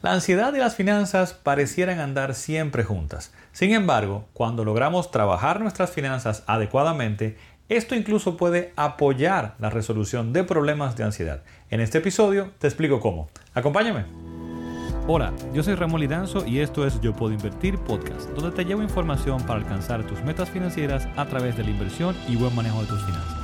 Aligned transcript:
La 0.00 0.12
ansiedad 0.12 0.54
y 0.54 0.58
las 0.58 0.76
finanzas 0.76 1.34
parecieran 1.34 1.98
andar 1.98 2.36
siempre 2.36 2.84
juntas. 2.84 3.32
Sin 3.50 3.72
embargo, 3.72 4.26
cuando 4.32 4.64
logramos 4.64 5.10
trabajar 5.10 5.60
nuestras 5.60 5.90
finanzas 5.90 6.44
adecuadamente, 6.46 7.36
esto 7.68 7.96
incluso 7.96 8.36
puede 8.36 8.72
apoyar 8.76 9.56
la 9.58 9.70
resolución 9.70 10.32
de 10.32 10.44
problemas 10.44 10.96
de 10.96 11.02
ansiedad. 11.02 11.42
En 11.70 11.80
este 11.80 11.98
episodio 11.98 12.52
te 12.58 12.68
explico 12.68 13.00
cómo. 13.00 13.28
Acompáñame. 13.54 14.04
Hola, 15.08 15.32
yo 15.52 15.64
soy 15.64 15.74
Ramón 15.74 16.00
Lidanzo 16.00 16.46
y 16.46 16.60
esto 16.60 16.86
es 16.86 17.00
Yo 17.00 17.12
Puedo 17.12 17.32
Invertir 17.32 17.76
Podcast, 17.78 18.28
donde 18.30 18.54
te 18.54 18.64
llevo 18.64 18.82
información 18.82 19.42
para 19.42 19.58
alcanzar 19.58 20.06
tus 20.06 20.22
metas 20.22 20.48
financieras 20.48 21.08
a 21.16 21.26
través 21.26 21.56
de 21.56 21.64
la 21.64 21.70
inversión 21.70 22.14
y 22.28 22.36
buen 22.36 22.54
manejo 22.54 22.82
de 22.82 22.86
tus 22.86 23.02
finanzas. 23.02 23.37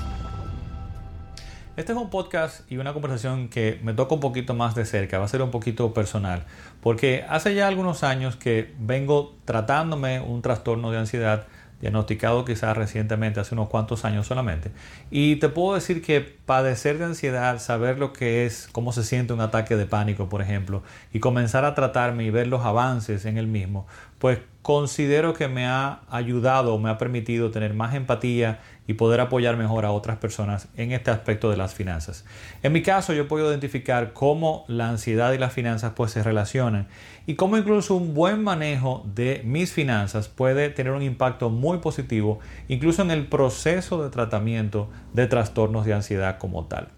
Este 1.77 1.91
es 1.91 1.99
un 1.99 2.09
podcast 2.09 2.71
y 2.71 2.77
una 2.77 2.93
conversación 2.93 3.49
que 3.49 3.81
me 3.83 3.95
toca 3.95 4.15
un 4.15 4.21
poquito 4.21 4.55
más 4.55 4.77
de 4.77 4.85
cerca, 4.85 5.19
va 5.19 5.25
a 5.25 5.29
ser 5.29 5.43
un 5.43 5.51
poquito 5.51 5.93
personal, 5.93 6.45
porque 6.81 7.25
hace 7.29 7.53
ya 7.57 7.67
algunos 7.67 8.05
años 8.05 8.37
que 8.37 8.73
vengo 8.79 9.35
tratándome 9.45 10.21
un 10.21 10.41
trastorno 10.41 10.93
de 10.93 10.99
ansiedad 10.99 11.49
diagnosticado 11.81 12.45
quizás 12.45 12.77
recientemente, 12.77 13.41
hace 13.41 13.57
unos 13.57 13.69
cuantos 13.69 14.05
años 14.05 14.27
solamente. 14.27 14.71
Y 15.11 15.37
te 15.37 15.49
puedo 15.49 15.75
decir 15.75 16.01
que 16.01 16.21
padecer 16.21 16.99
de 16.99 17.07
ansiedad, 17.07 17.59
saber 17.59 17.99
lo 17.99 18.13
que 18.13 18.47
es, 18.47 18.69
cómo 18.71 18.93
se 18.93 19.03
siente 19.03 19.33
un 19.33 19.41
ataque 19.41 19.75
de 19.75 19.85
pánico, 19.85 20.29
por 20.29 20.43
ejemplo, 20.43 20.85
y 21.13 21.19
comenzar 21.19 21.65
a 21.65 21.75
tratarme 21.75 22.25
y 22.25 22.31
ver 22.31 22.47
los 22.47 22.65
avances 22.65 23.25
en 23.27 23.37
el 23.37 23.49
mismo, 23.49 23.87
pues 24.25 24.39
considero 24.63 25.35
que 25.35 25.49
me 25.49 25.67
ha 25.67 26.01
ayudado, 26.09 26.79
me 26.79 26.89
ha 26.89 26.97
permitido 26.97 27.51
tener 27.51 27.75
más 27.75 27.95
empatía 27.95 28.61
y 28.87 28.95
poder 28.95 29.21
apoyar 29.21 29.57
mejor 29.57 29.85
a 29.85 29.93
otras 29.93 30.19
personas 30.19 30.69
en 30.77 30.93
este 30.93 31.11
aspecto 31.11 31.51
de 31.51 31.57
las 31.57 31.75
finanzas. 31.75 32.25
En 32.63 32.73
mi 32.73 32.83
caso 32.83 33.13
yo 33.13 33.29
puedo 33.29 33.51
identificar 33.51 34.13
cómo 34.13 34.65
la 34.69 34.89
ansiedad 34.89 35.33
y 35.33 35.39
las 35.39 35.53
finanzas 35.53 35.93
pues 35.95 36.13
se 36.13 36.23
relacionan 36.23 36.89
y 37.27 37.35
cómo 37.35 37.57
incluso 37.57 37.95
un 37.95 38.13
buen 38.13 38.43
manejo 38.43 39.03
de 39.15 39.41
mis 39.45 39.73
finanzas 39.73 40.29
puede 40.29 40.69
tener 40.69 40.93
un 40.93 41.03
impacto 41.03 41.49
muy 41.49 41.79
positivo 41.79 42.41
incluso 42.69 43.01
en 43.01 43.11
el 43.11 43.27
proceso 43.27 44.03
de 44.03 44.11
tratamiento 44.11 44.91
de 45.15 45.27
trastornos 45.27 45.87
de 45.87 45.95
ansiedad 45.95 46.39
como 46.39 46.67
tal. 46.67 46.89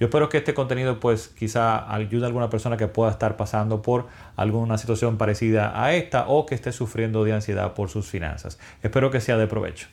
Yo 0.00 0.06
espero 0.06 0.28
que 0.28 0.38
este 0.38 0.54
contenido 0.54 0.98
pues 0.98 1.28
quizá 1.28 1.92
ayude 1.92 2.24
a 2.24 2.26
alguna 2.26 2.50
persona 2.50 2.76
que 2.76 2.88
pueda 2.88 3.12
estar 3.12 3.36
pasando 3.36 3.82
por 3.82 4.06
alguna 4.34 4.78
situación 4.78 5.16
parecida 5.16 5.80
a 5.80 5.94
esta 5.94 6.26
o 6.26 6.44
que 6.44 6.56
esté 6.56 6.72
sufriendo 6.76 7.24
de 7.24 7.32
ansiedad 7.32 7.74
por 7.74 7.88
sus 7.88 8.06
finanzas. 8.06 8.58
Espero 8.82 9.10
que 9.10 9.20
sea 9.20 9.36
de 9.36 9.46
provecho. 9.46 9.88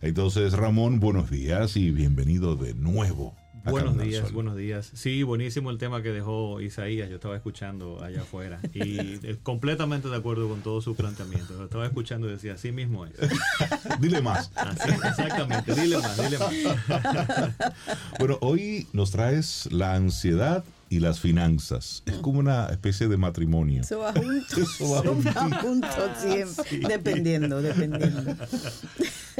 Entonces, 0.00 0.52
Ramón, 0.52 1.00
buenos 1.00 1.30
días 1.30 1.76
y 1.76 1.90
bienvenido 1.90 2.54
de 2.54 2.74
nuevo. 2.74 3.34
Buenos 3.64 3.98
días, 3.98 4.32
buenos 4.32 4.56
días. 4.56 4.90
Sí, 4.94 5.22
buenísimo 5.22 5.70
el 5.70 5.78
tema 5.78 6.02
que 6.02 6.10
dejó 6.10 6.60
Isaías. 6.60 7.08
Yo 7.10 7.16
estaba 7.16 7.36
escuchando 7.36 8.02
allá 8.02 8.22
afuera 8.22 8.60
y 8.72 9.18
completamente 9.42 10.08
de 10.08 10.16
acuerdo 10.16 10.48
con 10.48 10.60
todo 10.60 10.80
su 10.80 10.94
planteamiento. 10.94 11.54
Lo 11.54 11.64
estaba 11.64 11.86
escuchando 11.86 12.28
y 12.28 12.32
decía, 12.32 12.54
así 12.54 12.72
mismo 12.72 13.06
es. 13.06 13.12
dile 14.00 14.22
más. 14.22 14.50
exactamente, 15.04 15.74
dile 15.74 15.98
más, 15.98 16.16
dile 16.16 16.38
más. 16.38 16.54
bueno, 18.18 18.38
hoy 18.40 18.86
nos 18.92 19.10
traes 19.10 19.68
la 19.70 19.94
ansiedad 19.94 20.64
y 20.90 21.00
las 21.00 21.20
finanzas. 21.20 22.02
Es 22.06 22.16
como 22.16 22.38
una 22.38 22.66
especie 22.66 23.08
de 23.08 23.16
matrimonio. 23.16 23.82
Eso 23.82 23.98
va 24.00 24.12
junto. 24.12 24.60
Eso 24.60 24.90
va 24.90 25.60
junto, 25.60 25.88
siempre. 26.16 26.88
Dependiendo, 26.88 27.62
dependiendo. 27.62 28.34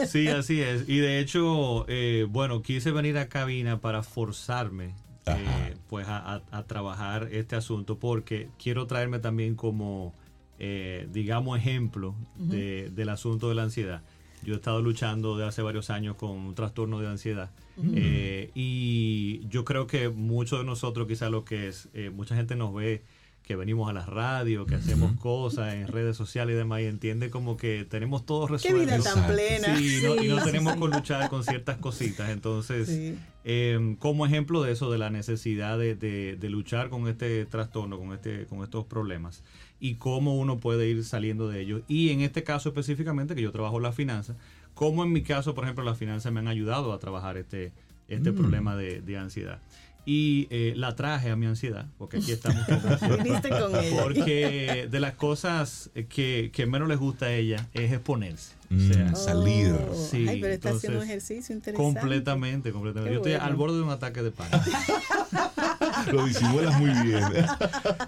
Sí, 0.07 0.29
así 0.29 0.61
es. 0.61 0.89
Y 0.89 0.99
de 0.99 1.19
hecho, 1.19 1.85
eh, 1.89 2.25
bueno, 2.31 2.63
quise 2.63 2.93
venir 2.93 3.19
a 3.19 3.29
cabina 3.29 3.81
para 3.81 4.05
forzarme 4.05 4.95
eh, 5.27 5.75
pues 5.89 6.07
a, 6.09 6.41
trabajar 6.69 7.29
este 7.33 7.57
asunto 7.57 7.99
porque 7.99 8.49
quiero 8.63 8.87
traerme 8.87 9.19
también 9.19 9.57
como, 9.57 10.15
eh, 10.61 11.09
digamos, 11.11 11.59
ejemplo 11.59 12.15
del 12.37 13.09
asunto 13.09 13.49
de 13.49 13.57
la 13.57 13.65
ansiedad. 13.65 14.03
Yo 14.43 14.55
he 14.55 14.57
estado 14.57 14.81
luchando 14.83 15.37
de 15.37 15.47
hace 15.47 15.63
varios 15.63 15.91
años 15.91 16.17
con 16.17 16.31
un 16.31 16.55
trastorno 16.55 17.01
de 17.01 17.09
ansiedad. 17.09 17.51
Eh, 17.95 18.51
y 18.55 19.47
yo 19.49 19.65
creo 19.65 19.87
que 19.87 20.09
muchos 20.09 20.59
de 20.59 20.65
nosotros, 20.65 21.07
quizás 21.07 21.31
lo 21.31 21.45
que 21.45 21.69
es, 21.69 21.89
eh, 21.95 22.11
mucha 22.11 22.35
gente 22.35 22.57
nos 22.57 22.75
ve 22.75 23.03
que 23.49 23.57
venimos 23.57 23.89
a 23.89 23.95
la 23.95 24.05
radio, 24.05 24.67
que 24.67 24.75
hacemos 24.75 25.13
cosas 25.21 25.73
en 25.73 25.89
redes 25.89 26.19
sociales 26.19 26.55
y 26.55 26.59
demás, 26.59 26.83
y 26.83 26.85
entiende 26.85 27.31
como 27.31 27.57
que 27.57 27.87
tenemos 27.89 28.27
todo 28.27 28.47
resuelto. 28.47 28.79
Qué 28.79 28.85
vida 28.85 29.03
tan 29.03 29.27
plena. 29.27 29.81
y 29.81 30.29
no 30.29 30.43
tenemos 30.45 30.75
que 30.75 30.97
luchar 30.97 31.31
con 31.31 31.43
ciertas 31.43 31.79
cositas. 31.79 32.29
Entonces, 32.29 33.17
em, 33.45 33.97
como 33.97 34.27
ejemplo 34.27 34.63
de 34.63 34.73
eso, 34.73 34.91
de 34.91 34.99
la 34.99 35.09
necesidad 35.09 35.79
de, 35.79 35.95
de, 35.95 36.51
luchar 36.51 36.91
con 36.91 37.09
este 37.09 37.47
trastorno, 37.47 37.99
con, 37.99 38.13
este, 38.13 38.45
con 38.45 38.63
estos 38.63 38.85
problemas, 38.85 39.43
y 39.81 39.95
cómo 39.95 40.37
uno 40.37 40.59
puede 40.59 40.87
ir 40.89 41.03
saliendo 41.05 41.49
de 41.49 41.63
ellos. 41.63 41.83
Y 41.89 42.11
en 42.11 42.21
este 42.21 42.45
caso 42.45 42.69
específicamente, 42.69 43.35
que 43.35 43.41
yo 43.41 43.51
trabajo 43.51 43.81
la 43.81 43.93
finanza, 43.93 44.37
cómo 44.75 45.05
en 45.05 45.13
mi 45.13 45.23
caso, 45.23 45.55
por 45.55 45.65
ejemplo, 45.65 45.85
las 45.85 45.97
finanzas 45.97 46.31
me 46.35 46.41
han 46.41 46.49
ayudado 46.49 46.93
a 46.93 46.99
trabajar 46.99 47.39
este, 47.39 47.73
este 48.09 48.33
mm. 48.33 48.35
problema 48.35 48.77
de, 48.77 49.01
de 49.01 49.17
ansiedad 49.17 49.63
y 50.09 50.49
eh, 50.49 50.73
la 50.75 50.97
traje 50.97 51.29
a 51.29 51.37
mi 51.37 51.45
ansiedad, 51.45 51.85
porque 51.99 52.17
aquí 52.17 52.33
estamos 52.33 52.65
con, 52.65 52.81
Porque 54.03 54.89
de 54.91 55.01
las 55.01 55.13
cosas 55.13 55.91
que, 56.09 56.51
que, 56.51 56.65
menos 56.65 56.89
les 56.89 56.99
gusta 56.99 57.27
a 57.27 57.35
ella 57.35 57.69
es 57.75 57.93
exponerse. 57.93 58.55
o 58.75 58.91
sea, 58.91 59.05
mm, 59.05 59.15
salir. 59.15 59.75
Oh. 59.75 59.95
Sí, 59.95 60.27
Ay, 60.27 60.41
pero 60.41 60.55
está 60.55 60.71
haciendo 60.71 61.01
un 61.01 61.05
ejercicio 61.05 61.55
interesante. 61.55 62.01
Completamente, 62.01 62.73
completamente. 62.73 63.13
Yo 63.13 63.21
estoy 63.21 63.35
al 63.35 63.55
borde 63.55 63.77
de 63.77 63.83
un 63.83 63.91
ataque 63.91 64.23
de 64.23 64.31
pánico. 64.31 64.59
Lo 66.13 66.25
disimulas 66.25 66.81
muy 66.81 66.91
bien. 67.07 67.25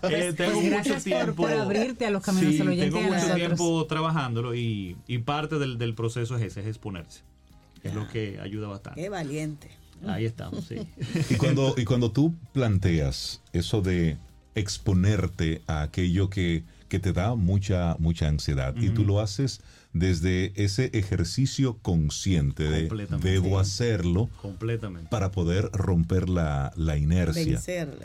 Eh, 0.04 0.32
tengo 0.34 0.58
pues 0.58 0.72
mucho 0.72 1.02
tiempo. 1.02 1.34
Por, 1.34 1.52
abrirte 1.52 2.06
a 2.06 2.10
los 2.10 2.22
caminos 2.22 2.54
sí, 2.54 2.58
Tengo 2.80 3.02
mucho 3.02 3.34
tiempo 3.34 3.86
trabajándolo 3.86 4.54
y, 4.54 4.96
y 5.06 5.18
parte 5.18 5.58
del, 5.58 5.76
del, 5.76 5.94
proceso 5.94 6.34
es 6.36 6.42
ese, 6.44 6.60
es 6.60 6.66
exponerse. 6.66 7.20
Es 7.82 7.92
lo 7.92 8.08
que 8.08 8.40
ayuda 8.40 8.68
bastante. 8.68 9.02
Qué 9.02 9.10
valiente. 9.10 9.79
Ahí 10.06 10.24
estamos, 10.24 10.64
sí. 10.64 10.76
Y 11.28 11.34
cuando, 11.34 11.74
y 11.76 11.84
cuando 11.84 12.10
tú 12.10 12.34
planteas 12.52 13.42
eso 13.52 13.82
de 13.82 14.16
exponerte 14.54 15.62
a 15.66 15.82
aquello 15.82 16.30
que, 16.30 16.64
te 16.88 17.12
da 17.12 17.36
mucha, 17.36 17.96
mucha 18.00 18.26
ansiedad 18.26 18.74
y 18.76 18.90
tú 18.90 19.04
lo 19.04 19.20
haces 19.20 19.60
desde 19.92 20.52
ese 20.56 20.90
ejercicio 20.92 21.78
consciente 21.82 22.64
de 22.64 23.06
debo 23.22 23.60
hacerlo 23.60 24.28
completamente. 24.42 25.08
para 25.08 25.30
poder 25.30 25.70
romper 25.72 26.28
la, 26.28 26.72
la 26.76 26.96
inercia. 26.96 27.60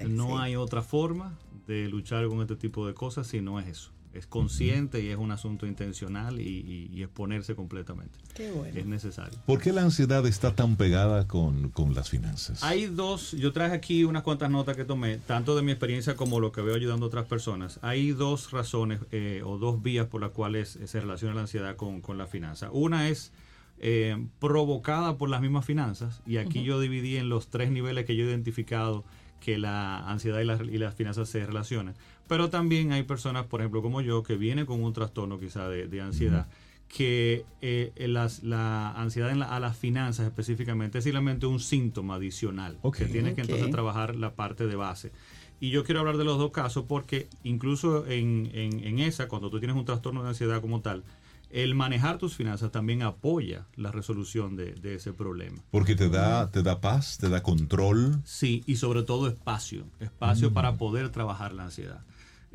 no 0.08 0.40
hay 0.40 0.56
otra 0.56 0.84
forma 0.84 1.38
de 1.68 1.88
luchar 1.90 2.28
con 2.28 2.42
este 2.42 2.56
tipo 2.56 2.86
de 2.86 2.94
cosas 2.94 3.26
si 3.26 3.42
no 3.42 3.60
es 3.60 3.68
eso 3.68 3.92
es 4.16 4.28
consciente 4.28 5.02
y 5.02 5.10
es 5.10 5.18
un 5.18 5.32
asunto 5.32 5.68
intencional 5.68 6.40
y, 6.40 7.04
exponerse 7.04 7.56
completamente. 7.56 8.18
Qué 8.34 8.52
bueno. 8.52 8.80
Es 8.80 8.86
necesario. 8.86 9.38
¿Por 9.46 9.62
qué 9.62 9.72
la 9.72 9.82
ansiedad 9.82 10.26
está 10.26 10.56
tan 10.56 10.76
pegada 10.76 11.28
con, 11.28 11.72
las 11.94 12.10
finanzas? 12.10 12.64
Hay 12.64 12.88
dos, 12.88 13.34
yo 13.34 13.52
traje 13.52 13.76
aquí 13.76 14.04
unas 14.04 14.24
cuantas 14.24 14.50
notas 14.50 14.76
que 14.76 14.86
tomé, 14.86 15.18
tanto 15.18 15.56
de 15.56 15.62
mi 15.62 15.72
experiencia 15.72 16.16
como 16.16 16.40
lo 16.40 16.52
que 16.52 16.62
veo 16.62 16.76
ayudando 16.76 17.06
a 17.06 17.08
otras 17.08 17.26
personas. 17.26 17.80
Hay 17.82 18.12
dos 18.12 18.52
razones 18.52 19.02
eh, 19.12 19.42
o 19.46 19.58
dos 19.58 19.84
vías 19.84 20.08
por 20.08 20.22
las 20.22 20.32
cuales 20.32 20.80
se 20.84 21.00
relaciona 21.00 21.36
la 21.36 21.42
ansiedad 21.42 21.76
con, 21.76 22.02
la 22.18 22.28
finanza. 22.28 22.72
Una 22.72 23.10
es 23.10 23.32
eh, 23.80 24.26
provocada 24.40 25.18
por 25.18 25.30
las 25.30 25.42
mismas 25.42 25.66
finanzas 25.66 26.22
y 26.26 26.38
aquí 26.38 26.64
yo 26.64 26.80
dividí 26.80 27.18
en 27.18 27.30
los 27.30 27.50
tres 27.50 27.72
niveles 27.72 28.06
que 28.06 28.16
yo 28.16 28.24
he 28.24 28.30
identificado 28.30 29.04
que 29.42 29.58
la 29.58 30.00
ansiedad 30.10 30.40
y, 30.40 30.76
y 30.76 30.78
las 30.78 30.96
finanzas 30.96 31.30
se 31.30 31.46
relacionan. 31.46 31.96
Pero 32.28 32.50
también 32.50 32.92
hay 32.92 33.04
personas, 33.04 33.46
por 33.46 33.62
ejemplo, 33.62 33.82
como 33.82 34.02
yo, 34.02 34.24
que 34.24 34.36
vienen 34.36 34.66
con 34.66 34.84
un 34.84 34.94
trastorno 34.94 35.40
quizá 35.40 35.70
de, 35.70 36.02
ansiedad, 36.02 36.48
que 36.88 37.46
eh, 37.62 37.92
la 38.08 38.92
ansiedad 38.92 39.32
a 39.42 39.60
las 39.60 39.78
finanzas 39.78 40.26
específicamente 40.26 41.00
es 41.00 41.04
simplemente 41.04 41.46
un 41.46 41.60
síntoma 41.60 42.16
adicional, 42.16 42.78
que 42.98 43.06
tiene 43.06 43.36
que 43.36 43.42
entonces 43.42 43.70
trabajar 43.70 44.16
la 44.16 44.34
parte 44.34 44.66
de 44.66 44.76
base. 44.76 45.12
Y 45.60 45.70
yo 45.70 45.84
quiero 45.84 46.02
hablar 46.02 46.18
de 46.18 46.26
los 46.26 46.38
dos 46.38 46.52
casos 46.52 46.86
porque 46.88 47.28
incluso 47.44 48.06
en, 48.08 48.52
en, 48.54 49.00
esa, 49.00 49.28
cuando 49.28 49.50
tú 49.50 49.60
tienes 49.60 49.78
un 49.78 49.86
trastorno 49.86 50.24
de 50.24 50.30
ansiedad 50.30 50.62
como 50.62 50.82
tal, 50.82 51.04
el 51.50 51.76
manejar 51.76 52.18
tus 52.18 52.36
finanzas 52.36 52.72
también 52.72 53.02
apoya 53.02 53.66
la 53.76 53.92
resolución 53.92 54.58
de, 54.58 54.96
ese 54.96 55.14
problema. 55.14 55.58
Porque 55.72 55.96
te 55.96 56.10
da, 56.10 56.52
te 56.52 56.64
da 56.64 56.82
paz, 56.82 57.18
te 57.18 57.30
da 57.30 57.42
control. 57.42 58.22
Sí, 58.26 58.64
y 58.66 58.76
sobre 58.76 59.04
todo 59.04 59.28
espacio, 59.28 59.86
espacio 60.00 60.54
para 60.54 60.76
poder 60.76 61.10
trabajar 61.10 61.54
la 61.54 61.66
ansiedad. 61.66 62.02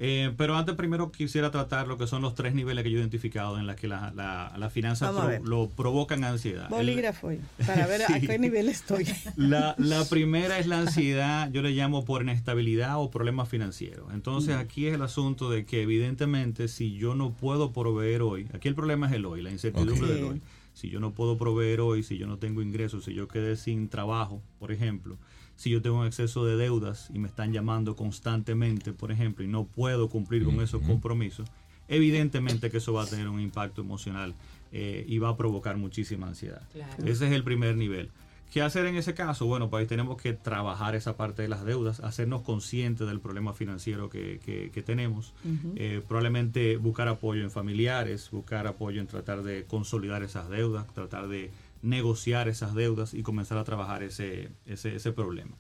Eh, 0.03 0.33
pero 0.39 0.57
antes 0.57 0.77
primero 0.77 1.13
quisiera 1.13 1.51
tratar 1.51 1.87
lo 1.87 1.99
que 1.99 2.07
son 2.07 2.23
los 2.23 2.35
tres 2.35 2.55
niveles 2.55 2.83
que 2.85 2.91
yo 2.91 2.97
he 2.97 3.01
identificado 3.01 3.59
en 3.59 3.67
los 3.67 3.77
que 3.77 3.87
las 3.87 4.15
la, 4.15 4.71
finanzas 4.73 5.15
lo 5.45 5.69
provocan 5.69 6.25
ansiedad. 6.25 6.71
Bolígrafo, 6.71 7.31
para 7.67 7.87
ver 7.87 8.03
a 8.09 8.19
qué 8.19 8.39
nivel 8.39 8.71
estoy. 8.71 9.07
La, 9.37 9.77
primera 10.11 10.59
es 10.59 10.67
la 10.67 10.79
ansiedad, 10.79 11.51
yo 11.53 11.61
le 11.61 11.73
llamo 11.73 12.07
por 12.07 12.23
inestabilidad 12.23 12.99
o 12.99 13.11
problemas 13.11 13.51
financieros. 13.51 14.07
Entonces 14.15 14.57
mm. 14.57 14.61
aquí 14.61 14.87
es 14.87 14.95
el 14.95 15.03
asunto 15.03 15.51
de 15.51 15.67
que 15.67 15.83
evidentemente 15.83 16.69
si 16.69 16.97
yo 16.97 17.15
no 17.15 17.35
puedo 17.35 17.75
proveer 17.75 18.23
hoy, 18.23 18.49
aquí 18.55 18.69
el 18.69 18.75
problema 18.75 19.07
es 19.07 19.13
el 19.13 19.27
hoy, 19.27 19.43
la 19.43 19.51
incertidumbre 19.51 20.15
del 20.15 20.25
hoy. 20.25 20.41
Si 20.73 20.89
yo 20.89 20.99
no 20.99 21.11
puedo 21.11 21.37
proveer 21.37 21.83
hoy, 21.83 22.03
si 22.03 22.17
yo 22.17 22.27
no 22.27 22.39
tengo 22.39 22.63
ingresos, 22.63 23.05
si 23.05 23.13
yo 23.13 23.29
quedé 23.29 23.57
sin 23.57 23.91
trabajo, 23.91 24.41
por 24.59 24.73
ejemplo, 24.73 25.19
si 25.61 25.69
yo 25.69 25.83
tengo 25.83 26.01
un 26.01 26.07
exceso 26.07 26.47
de 26.47 26.57
deudas 26.57 27.11
y 27.13 27.19
me 27.19 27.29
están 27.29 27.53
llamando 27.53 27.95
constantemente, 27.95 28.95
por 28.95 29.13
ejemplo, 29.13 29.45
y 29.45 29.47
no 29.47 29.65
puedo 29.65 30.09
cumplir 30.09 30.43
con 30.43 30.59
esos 30.63 30.81
compromisos, 30.81 31.51
evidentemente 31.87 32.71
que 32.71 32.79
eso 32.79 32.95
va 32.95 33.03
a 33.03 33.07
tener 33.07 33.29
un 33.29 33.41
impacto 33.41 33.83
emocional 33.83 34.35
eh, 34.73 35.05
y 35.07 35.19
va 35.19 35.29
a 35.29 35.37
provocar 35.37 35.77
muchísima 35.77 36.29
ansiedad. 36.29 36.63
Ese 37.05 37.27
es 37.27 37.33
el 37.33 37.45
primer 37.45 37.77
nivel. 37.77 38.09
¿Qué 38.51 38.63
hacer 38.63 38.87
en 38.87 38.97
ese 38.97 39.13
caso? 39.13 39.45
Bueno, 39.45 39.69
pues 39.69 39.83
ahí 39.83 39.87
tenemos 39.87 40.21
que 40.21 40.33
trabajar 40.33 40.95
esa 40.95 41.19
parte 41.19 41.43
de 41.43 41.49
las 41.49 41.63
deudas, 41.63 42.01
hacernos 42.01 42.41
conscientes 42.41 43.07
del 43.07 43.21
problema 43.21 43.53
financiero 43.53 44.09
que, 44.09 44.41
que, 44.73 44.83
tenemos, 44.83 45.35
eh, 45.77 46.03
probablemente 46.09 46.79
buscar 46.79 47.07
apoyo 47.09 47.43
en 47.43 47.51
familiares, 47.51 48.31
buscar 48.33 48.67
apoyo 48.67 48.99
en 48.99 49.07
tratar 49.07 49.43
de 49.43 49.67
consolidar 49.67 50.23
esas 50.23 50.49
deudas, 50.49 50.87
tratar 50.95 51.29
de 51.29 51.51
negociar 51.83 52.49
esas 52.49 52.75
deudas 52.75 53.15
y 53.15 53.23
comenzar 53.23 53.59
a 53.59 53.65
trabajar 53.65 54.03
ese, 54.03 54.51
ese, 54.67 54.97
ese 54.97 55.13
problema. 55.13 55.57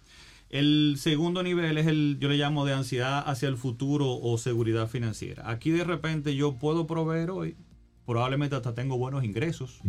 El 0.50 0.96
segundo 0.98 1.44
nivel 1.44 1.78
es 1.78 1.86
el, 1.86 2.18
yo 2.20 2.28
le 2.28 2.36
llamo 2.36 2.64
de 2.64 2.72
ansiedad 2.72 3.22
hacia 3.24 3.48
el 3.48 3.56
futuro 3.56 4.18
o 4.20 4.36
seguridad 4.36 4.88
financiera. 4.88 5.48
Aquí 5.48 5.70
de 5.70 5.84
repente 5.84 6.34
yo 6.34 6.54
puedo 6.54 6.88
proveer 6.88 7.30
hoy, 7.30 7.54
probablemente 8.04 8.56
hasta 8.56 8.74
tengo 8.74 8.98
buenos 8.98 9.22
ingresos 9.22 9.80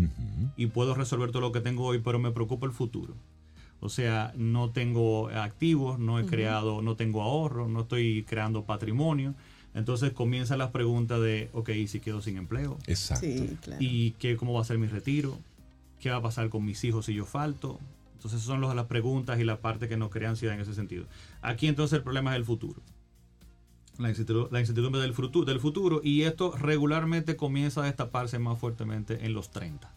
y 0.55 0.67
puedo 0.67 0.93
resolver 0.93 1.31
todo 1.31 1.41
lo 1.41 1.51
que 1.51 1.61
tengo 1.61 1.85
hoy, 1.85 1.99
pero 1.99 2.19
me 2.19 2.31
preocupa 2.31 2.67
el 2.67 2.73
futuro. 2.73 3.15
O 3.79 3.89
sea, 3.89 4.31
no 4.37 4.69
tengo 4.69 5.29
activos, 5.29 5.97
no 5.97 6.19
he 6.19 6.27
creado, 6.27 6.83
no 6.83 6.95
tengo 6.95 7.23
ahorro, 7.23 7.67
no 7.67 7.81
estoy 7.81 8.23
creando 8.29 8.63
patrimonio. 8.63 9.33
Entonces 9.73 10.11
comienzan 10.13 10.59
las 10.59 10.69
preguntas 10.69 11.19
de, 11.19 11.49
ok, 11.53 11.69
¿y 11.69 11.87
si 11.87 11.99
quedo 11.99 12.21
sin 12.21 12.37
empleo? 12.37 12.77
Exacto. 12.85 13.25
¿Y 13.79 14.11
qué, 14.11 14.37
cómo 14.37 14.53
va 14.53 14.61
a 14.61 14.65
ser 14.65 14.77
mi 14.77 14.85
retiro? 14.85 15.39
¿Qué 16.01 16.09
va 16.09 16.17
a 16.17 16.21
pasar 16.21 16.49
con 16.49 16.65
mis 16.65 16.83
hijos 16.83 17.05
si 17.05 17.13
yo 17.13 17.25
falto? 17.25 17.79
Entonces, 18.15 18.41
esas 18.41 18.47
son 18.47 18.75
las 18.75 18.85
preguntas 18.85 19.39
y 19.39 19.45
la 19.45 19.61
parte 19.61 19.87
que 19.87 19.95
nos 19.95 20.09
crea 20.09 20.29
ansiedad 20.29 20.55
en 20.55 20.61
ese 20.61 20.75
sentido. 20.75 21.05
Aquí 21.41 21.67
entonces 21.67 21.97
el 21.97 22.03
problema 22.03 22.31
es 22.31 22.37
el 22.37 22.45
futuro 22.45 22.81
la 24.01 24.09
incertidumbre, 24.09 25.01
del, 25.01 25.13
futuro, 25.13 25.45
del 25.45 25.59
futuro 25.59 26.01
y 26.03 26.23
esto 26.23 26.55
regularmente 26.57 27.35
comienza 27.35 27.81
a 27.81 27.85
destaparse 27.85 28.39
más 28.39 28.59
fuertemente 28.59 29.25
en 29.25 29.33
los 29.33 29.51
30. 29.51 29.91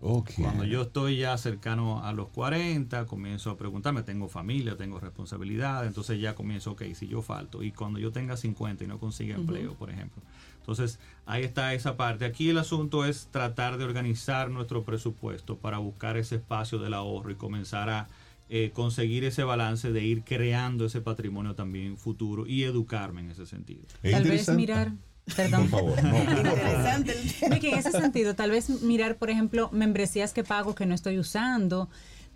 Cuando 0.00 0.62
yo 0.64 0.82
estoy 0.82 1.18
ya 1.18 1.36
cercano 1.38 2.04
a 2.04 2.12
los 2.12 2.28
40, 2.28 3.06
comienzo 3.06 3.50
a 3.50 3.56
preguntarme, 3.56 4.04
tengo 4.04 4.28
familia, 4.28 4.76
tengo 4.76 5.00
responsabilidad, 5.00 5.84
entonces 5.86 6.20
ya 6.20 6.36
comienzo, 6.36 6.72
ok, 6.72 6.84
si 6.94 7.08
yo 7.08 7.20
falto, 7.20 7.64
y 7.64 7.72
cuando 7.72 7.98
yo 7.98 8.12
tenga 8.12 8.36
50 8.36 8.84
y 8.84 8.86
no 8.86 9.00
consiga 9.00 9.34
empleo, 9.34 9.74
por 9.74 9.90
ejemplo. 9.90 10.22
Entonces, 10.68 10.98
ahí 11.24 11.44
está 11.44 11.72
esa 11.72 11.96
parte. 11.96 12.26
Aquí 12.26 12.50
el 12.50 12.58
asunto 12.58 13.06
es 13.06 13.28
tratar 13.30 13.78
de 13.78 13.84
organizar 13.84 14.50
nuestro 14.50 14.84
presupuesto 14.84 15.56
para 15.56 15.78
buscar 15.78 16.18
ese 16.18 16.36
espacio 16.36 16.78
del 16.78 16.92
ahorro 16.92 17.30
y 17.30 17.36
comenzar 17.36 17.88
a 17.88 18.06
eh, 18.50 18.70
conseguir 18.74 19.24
ese 19.24 19.44
balance 19.44 19.92
de 19.92 20.04
ir 20.04 20.24
creando 20.24 20.84
ese 20.84 21.00
patrimonio 21.00 21.54
también 21.54 21.96
futuro 21.96 22.46
y 22.46 22.64
educarme 22.64 23.22
en 23.22 23.30
ese 23.30 23.46
sentido. 23.46 23.80
Tal 24.02 24.24
vez 24.24 24.46
mirar... 24.50 24.92
Perdón. 25.34 25.68
Por 25.70 25.96
favor. 25.96 25.98
En 25.98 27.78
ese 27.78 27.90
sentido, 27.90 28.34
tal 28.34 28.50
vez 28.50 28.68
mirar, 28.82 29.16
por 29.16 29.30
ejemplo, 29.30 29.70
membresías 29.72 30.34
que 30.34 30.44
pago 30.44 30.74
que 30.74 30.84
no 30.84 30.94
estoy 30.94 31.18
usando, 31.18 31.88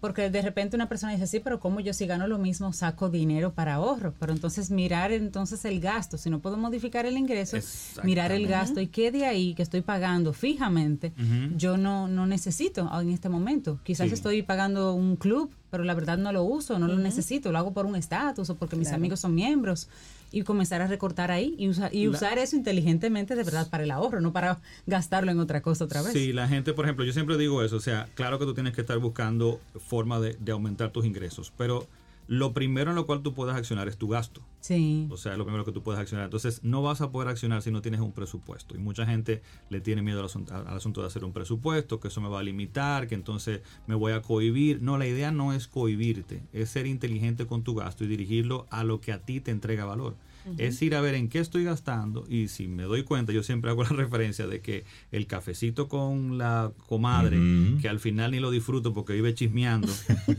porque 0.02 0.31
de 0.31 0.43
repente 0.43 0.75
una 0.75 0.88
persona 0.88 1.12
dice, 1.12 1.28
sí, 1.28 1.38
pero 1.38 1.60
como 1.60 1.78
yo 1.78 1.93
si 1.93 2.08
gano 2.08 2.26
lo 2.26 2.37
mismo 2.37 2.72
saco 2.72 3.08
dinero 3.08 3.52
para 3.52 3.75
ahorro? 3.75 4.12
Pero 4.19 4.32
entonces 4.32 4.69
mirar 4.69 5.12
entonces 5.12 5.64
el 5.64 5.78
gasto, 5.78 6.19
si 6.19 6.28
no 6.28 6.40
puedo 6.40 6.56
modificar 6.56 7.06
el 7.06 7.16
ingreso, 7.16 7.56
mirar 8.02 8.32
el 8.32 8.49
gasto 8.49 8.81
y 8.81 8.88
qué 8.88 9.12
de 9.12 9.26
ahí 9.26 9.54
que 9.54 9.62
estoy 9.62 9.81
pagando 9.81 10.32
fijamente, 10.32 11.12
yo 11.56 11.76
no, 11.76 12.08
no 12.08 12.26
necesito 12.26 12.90
en 13.00 13.10
este 13.10 13.28
momento. 13.28 13.78
Quizás 13.84 14.10
estoy 14.10 14.43
pagando 14.43 14.93
un 14.93 15.14
club, 15.14 15.52
pero 15.70 15.84
la 15.84 15.94
verdad 15.94 16.19
no 16.19 16.32
lo 16.32 16.43
uso, 16.43 16.81
no 16.81 16.88
lo 16.88 16.99
necesito, 16.99 17.52
lo 17.52 17.58
hago 17.58 17.72
por 17.72 17.87
un 17.87 17.94
estatus 17.94 18.50
o 18.50 18.56
porque 18.56 18.75
mis 18.75 18.90
amigos 18.90 19.20
son 19.20 19.37
miembros 19.37 19.88
y 20.32 20.43
comenzar 20.43 20.82
a 20.82 20.87
recortar 20.87 21.31
ahí 21.31 21.55
y, 21.58 21.70
y 21.96 22.08
usar 22.08 22.38
eso 22.38 22.56
inteligentemente 22.56 23.37
de 23.37 23.44
verdad 23.44 23.69
para 23.70 23.84
el 23.84 23.90
ahorro, 23.90 24.20
no 24.20 24.32
para 24.32 24.61
gastarlo 24.87 25.31
en 25.31 25.38
otra 25.38 25.61
cosa 25.62 25.84
otra 25.84 26.02
vez. 26.02 26.12
Sí, 26.12 26.32
la 26.32 26.49
gente, 26.49 26.73
por 26.73 26.87
ejemplo, 26.87 27.05
yo 27.05 27.12
siempre 27.12 27.37
digo 27.37 27.62
eso, 27.62 27.76
o 27.76 27.81
sea, 27.81 28.08
claro 28.14 28.38
que 28.38 28.44
tú 28.44 28.55
tienes 28.55 28.75
que 28.75 28.81
estar 28.81 28.99
buscando 28.99 29.61
forma 29.87 30.19
de, 30.20 30.37
de 30.40 30.52
aumentar 30.52 30.90
tus 30.90 31.05
ingresos, 31.05 31.52
pero 31.56 31.87
lo 32.32 32.55
primero 32.55 32.88
en 32.88 32.96
lo 32.96 33.05
cual 33.05 33.20
tú 33.20 33.34
puedes 33.34 33.55
accionar 33.55 33.88
es 33.88 33.99
tu 33.99 34.08
gasto. 34.08 34.40
Sí. 34.61 35.06
O 35.11 35.19
sea, 35.19 35.32
es 35.32 35.38
lo 35.38 35.44
primero 35.44 35.67
que 35.67 35.73
tú 35.73 35.82
puedes 35.82 36.00
accionar. 36.00 36.25
Entonces, 36.25 36.64
no 36.64 36.81
vas 36.81 37.02
a 37.02 37.11
poder 37.11 37.29
accionar 37.29 37.61
si 37.61 37.70
no 37.70 37.82
tienes 37.82 38.00
un 38.00 38.12
presupuesto. 38.12 38.75
Y 38.75 38.79
mucha 38.79 39.05
gente 39.05 39.43
le 39.69 39.82
tiene 39.82 40.00
miedo 40.00 40.20
al 40.20 40.25
asunto, 40.25 40.55
al 40.55 40.75
asunto, 40.75 41.02
de 41.02 41.08
hacer 41.08 41.25
un 41.25 41.34
presupuesto, 41.34 42.00
que 42.00 42.08
eso 42.08 42.23
me 42.23 42.31
va 42.31 42.40
a 42.40 42.43
limitar, 42.43 43.06
que 43.06 43.14
entonces 43.14 43.61
me 43.87 43.94
voy 43.94 44.12
a 44.12 44.23
cohibir. 44.23 44.81
No, 44.81 44.96
la 44.96 45.06
idea 45.06 45.31
no 45.31 45.52
es 45.52 45.69
cohibirte, 45.69 46.43
es 46.55 46.70
ser 46.70 46.87
inteligente 46.87 47.46
con 47.46 47.64
tu 47.64 47.75
gasto 47.75 48.02
y 48.05 48.06
dirigirlo 48.06 48.67
a 48.70 48.82
lo 48.82 49.02
que 49.02 49.12
a 49.12 49.19
ti 49.19 49.40
te 49.40 49.50
entrega 49.50 49.85
valor 49.85 50.17
es 50.59 50.81
ir 50.83 50.94
a 50.94 51.00
ver 51.00 51.15
en 51.15 51.29
qué 51.29 51.39
estoy 51.39 51.65
gastando 51.65 52.25
y 52.29 52.49
si 52.49 52.69
me 52.69 52.85
doy 52.85 53.05
cuenta, 53.05 53.33
yo 53.33 53.43
siempre 53.43 53.71
hago 53.71 53.83
la 53.85 53.91
referencia 53.91 54.47
de 54.47 54.61
que 54.61 54.85
el 55.11 55.27
cafecito 55.27 55.89
con 55.89 56.39
la 56.39 56.73
comadre, 56.87 57.39
que 57.81 57.89
al 57.89 58.00
final 58.00 58.33
ni 58.33 58.41
lo 58.41 58.50
disfruto 58.50 58.93
porque 58.93 59.12
vive 59.12 59.35
chismeando 59.35 59.89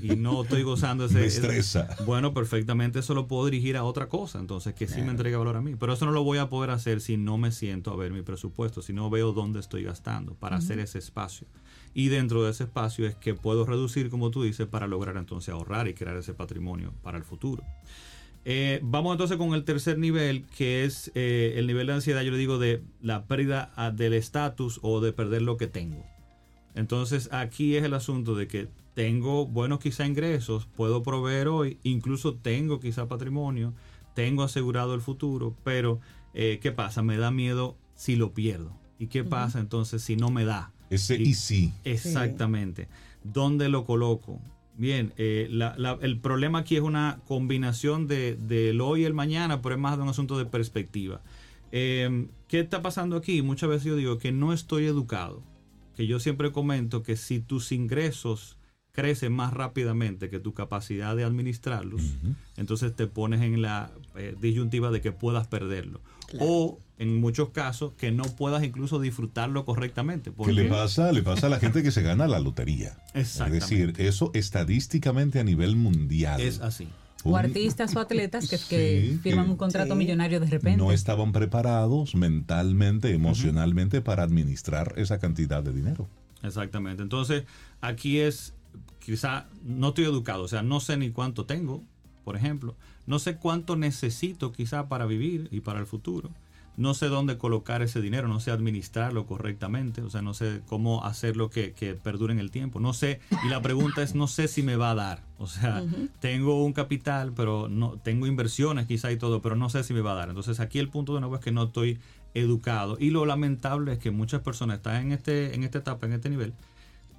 y 0.01 0.15
no 0.15 0.43
estoy 0.43 0.63
gozando 0.63 1.05
ese... 1.05 1.19
Me 1.19 1.25
estresa. 1.25 1.95
bueno, 2.05 2.33
perfectamente 2.33 2.99
eso 2.99 3.13
lo 3.13 3.27
puedo 3.27 3.45
dirigir 3.45 3.77
a 3.77 3.83
otra 3.83 4.09
cosa, 4.09 4.39
entonces 4.39 4.73
que 4.73 4.87
sí 4.87 5.01
me 5.01 5.11
entrega 5.11 5.37
valor 5.37 5.57
a 5.57 5.61
mí. 5.61 5.75
Pero 5.79 5.93
eso 5.93 6.05
no 6.05 6.11
lo 6.11 6.23
voy 6.23 6.37
a 6.37 6.49
poder 6.49 6.69
hacer 6.69 7.01
si 7.01 7.17
no 7.17 7.37
me 7.37 7.51
siento 7.51 7.91
a 7.91 7.95
ver 7.95 8.11
mi 8.11 8.21
presupuesto, 8.21 8.81
si 8.81 8.93
no 8.93 9.09
veo 9.09 9.33
dónde 9.33 9.59
estoy 9.59 9.83
gastando 9.83 10.35
para 10.35 10.57
hacer 10.57 10.79
ese 10.79 10.99
espacio. 10.99 11.47
Y 11.93 12.09
dentro 12.09 12.43
de 12.43 12.51
ese 12.51 12.63
espacio 12.63 13.07
es 13.07 13.15
que 13.15 13.35
puedo 13.35 13.65
reducir, 13.65 14.09
como 14.09 14.31
tú 14.31 14.43
dices, 14.43 14.67
para 14.67 14.87
lograr 14.87 15.17
entonces 15.17 15.53
ahorrar 15.53 15.87
y 15.87 15.93
crear 15.93 16.17
ese 16.17 16.33
patrimonio 16.33 16.93
para 17.03 17.17
el 17.17 17.23
futuro. 17.23 17.63
Eh, 18.45 18.79
vamos 18.83 19.13
entonces 19.13 19.37
con 19.37 19.53
el 19.53 19.63
tercer 19.63 19.97
nivel, 19.97 20.45
que 20.47 20.83
es 20.83 21.11
eh, 21.15 21.53
el 21.55 21.67
nivel 21.67 21.87
de 21.87 21.93
ansiedad, 21.93 22.21
yo 22.21 22.31
le 22.31 22.37
digo, 22.37 22.57
de 22.57 22.83
la 23.01 23.25
pérdida 23.25 23.71
ah, 23.75 23.91
del 23.91 24.13
estatus 24.13 24.79
o 24.81 24.99
de 24.99 25.13
perder 25.13 25.41
lo 25.41 25.57
que 25.57 25.67
tengo. 25.67 26.03
Entonces 26.75 27.29
aquí 27.31 27.75
es 27.75 27.83
el 27.83 27.93
asunto 27.93 28.35
de 28.35 28.47
que 28.47 28.67
tengo 28.93 29.45
buenos 29.47 29.79
quizá 29.79 30.05
ingresos, 30.05 30.67
puedo 30.75 31.03
proveer 31.03 31.47
hoy, 31.47 31.79
incluso 31.83 32.35
tengo 32.35 32.79
quizá 32.79 33.07
patrimonio, 33.07 33.73
tengo 34.13 34.43
asegurado 34.43 34.93
el 34.93 35.01
futuro, 35.01 35.55
pero 35.63 35.99
eh, 36.33 36.59
¿qué 36.61 36.71
pasa? 36.71 37.01
Me 37.01 37.17
da 37.17 37.31
miedo 37.31 37.77
si 37.95 38.15
lo 38.15 38.33
pierdo. 38.33 38.75
¿Y 38.99 39.07
qué 39.07 39.23
pasa 39.23 39.59
entonces 39.59 40.01
si 40.01 40.15
no 40.15 40.29
me 40.29 40.45
da? 40.45 40.71
Ese 40.89 41.15
y, 41.15 41.33
sí. 41.33 41.73
Exactamente. 41.83 42.87
¿Dónde 43.23 43.69
lo 43.69 43.85
coloco? 43.85 44.39
Bien, 44.75 45.13
eh, 45.17 45.49
el 46.01 46.19
problema 46.19 46.59
aquí 46.59 46.75
es 46.75 46.81
una 46.81 47.19
combinación 47.27 48.07
de, 48.07 48.35
del 48.35 48.81
hoy 48.81 49.01
y 49.01 49.05
el 49.05 49.13
mañana, 49.13 49.61
pero 49.61 49.75
es 49.75 49.81
más 49.81 49.97
de 49.97 50.03
un 50.03 50.09
asunto 50.09 50.37
de 50.37 50.45
perspectiva. 50.45 51.21
Eh, 51.71 52.27
¿Qué 52.47 52.59
está 52.59 52.81
pasando 52.81 53.15
aquí? 53.15 53.41
Muchas 53.41 53.69
veces 53.69 53.85
yo 53.85 53.95
digo 53.95 54.17
que 54.17 54.31
no 54.31 54.53
estoy 54.53 54.85
educado, 54.85 55.43
que 55.95 56.07
yo 56.07 56.19
siempre 56.19 56.51
comento 56.51 57.03
que 57.03 57.15
si 57.15 57.39
tus 57.39 57.71
ingresos 57.71 58.57
crece 58.91 59.29
más 59.29 59.53
rápidamente 59.53 60.29
que 60.29 60.39
tu 60.39 60.53
capacidad 60.53 61.15
de 61.15 61.23
administrarlos, 61.23 62.01
entonces 62.57 62.95
te 62.95 63.07
pones 63.07 63.41
en 63.41 63.61
la 63.61 63.91
eh, 64.15 64.35
disyuntiva 64.39 64.91
de 64.91 65.01
que 65.01 65.11
puedas 65.11 65.47
perderlo. 65.47 65.99
O 66.39 66.79
en 66.97 67.19
muchos 67.19 67.49
casos 67.49 67.93
que 67.97 68.11
no 68.11 68.23
puedas 68.23 68.63
incluso 68.63 68.99
disfrutarlo 68.99 69.65
correctamente. 69.65 70.31
¿Qué 70.31 70.53
le 70.53 70.65
pasa? 70.65 71.11
Le 71.11 71.23
pasa 71.23 71.47
a 71.47 71.49
la 71.49 71.59
gente 71.59 71.83
que 71.83 71.91
se 71.91 72.01
gana 72.01 72.27
la 72.27 72.39
lotería. 72.39 72.97
Es 73.13 73.39
decir, 73.51 73.93
eso 73.97 74.31
estadísticamente 74.33 75.39
a 75.39 75.43
nivel 75.43 75.75
mundial. 75.75 76.41
Es 76.41 76.59
así. 76.59 76.87
O 77.25 77.37
artistas 77.37 77.95
o 77.95 77.99
atletas 77.99 78.49
que, 78.49 79.17
firman 79.21 79.49
un 79.49 79.55
contrato 79.55 79.95
millonario 79.95 80.39
de 80.39 80.47
repente. 80.47 80.77
No 80.77 80.91
estaban 80.91 81.31
preparados 81.31 82.15
mentalmente, 82.15 83.13
emocionalmente 83.13 84.01
para 84.01 84.23
administrar 84.23 84.93
esa 84.97 85.19
cantidad 85.19 85.63
de 85.63 85.71
dinero. 85.71 86.09
Exactamente. 86.43 87.01
Entonces, 87.01 87.43
aquí 87.79 88.19
es 88.19 88.53
quizá 88.99 89.47
no 89.63 89.89
estoy 89.89 90.05
educado, 90.05 90.43
o 90.43 90.47
sea, 90.47 90.63
no 90.63 90.79
sé 90.79 90.97
ni 90.97 91.11
cuánto 91.11 91.45
tengo, 91.45 91.83
por 92.23 92.35
ejemplo, 92.35 92.75
no 93.05 93.19
sé 93.19 93.35
cuánto 93.37 93.75
necesito 93.75 94.51
quizá 94.51 94.87
para 94.87 95.05
vivir 95.05 95.47
y 95.51 95.61
para 95.61 95.79
el 95.79 95.85
futuro. 95.85 96.29
No 96.75 96.95
sé 96.95 97.05
dónde 97.07 97.37
colocar 97.37 97.83
ese 97.83 98.01
dinero, 98.01 98.27
no 98.27 98.39
sé 98.39 98.49
administrarlo 98.49 99.27
correctamente, 99.27 100.01
o 100.01 100.09
sea, 100.09 100.23
no 100.23 100.33
sé 100.33 100.61
cómo 100.65 101.05
hacerlo 101.05 101.51
que, 101.51 101.73
que 101.73 101.93
perdure 101.93 102.33
en 102.33 102.39
el 102.39 102.49
tiempo. 102.49 102.79
No 102.79 102.93
sé, 102.93 103.19
y 103.45 103.49
la 103.49 103.61
pregunta 103.61 104.01
es, 104.01 104.15
no 104.15 104.27
sé 104.27 104.47
si 104.47 104.63
me 104.63 104.75
va 104.75 104.91
a 104.91 104.95
dar. 104.95 105.21
O 105.37 105.45
sea, 105.45 105.83
tengo 106.19 106.63
un 106.63 106.73
capital, 106.73 107.31
pero 107.35 107.67
no 107.69 107.99
tengo 108.03 108.25
inversiones 108.25 108.87
quizá 108.87 109.11
y 109.11 109.17
todo, 109.17 109.41
pero 109.41 109.55
no 109.55 109.69
sé 109.69 109.83
si 109.83 109.93
me 109.93 110.01
va 110.01 110.13
a 110.13 110.15
dar. 110.15 110.29
Entonces 110.29 110.59
aquí 110.59 110.79
el 110.79 110.89
punto 110.89 111.13
de 111.13 111.19
nuevo 111.19 111.35
es 111.35 111.41
que 111.41 111.51
no 111.51 111.65
estoy 111.65 111.99
educado. 112.33 112.97
Y 112.99 113.11
lo 113.11 113.25
lamentable 113.27 113.93
es 113.93 113.99
que 113.99 114.09
muchas 114.09 114.41
personas 114.41 114.77
están 114.77 114.95
en, 114.95 115.11
este, 115.11 115.53
en 115.53 115.63
esta 115.63 115.77
etapa, 115.79 116.07
en 116.07 116.13
este 116.13 116.29
nivel, 116.31 116.53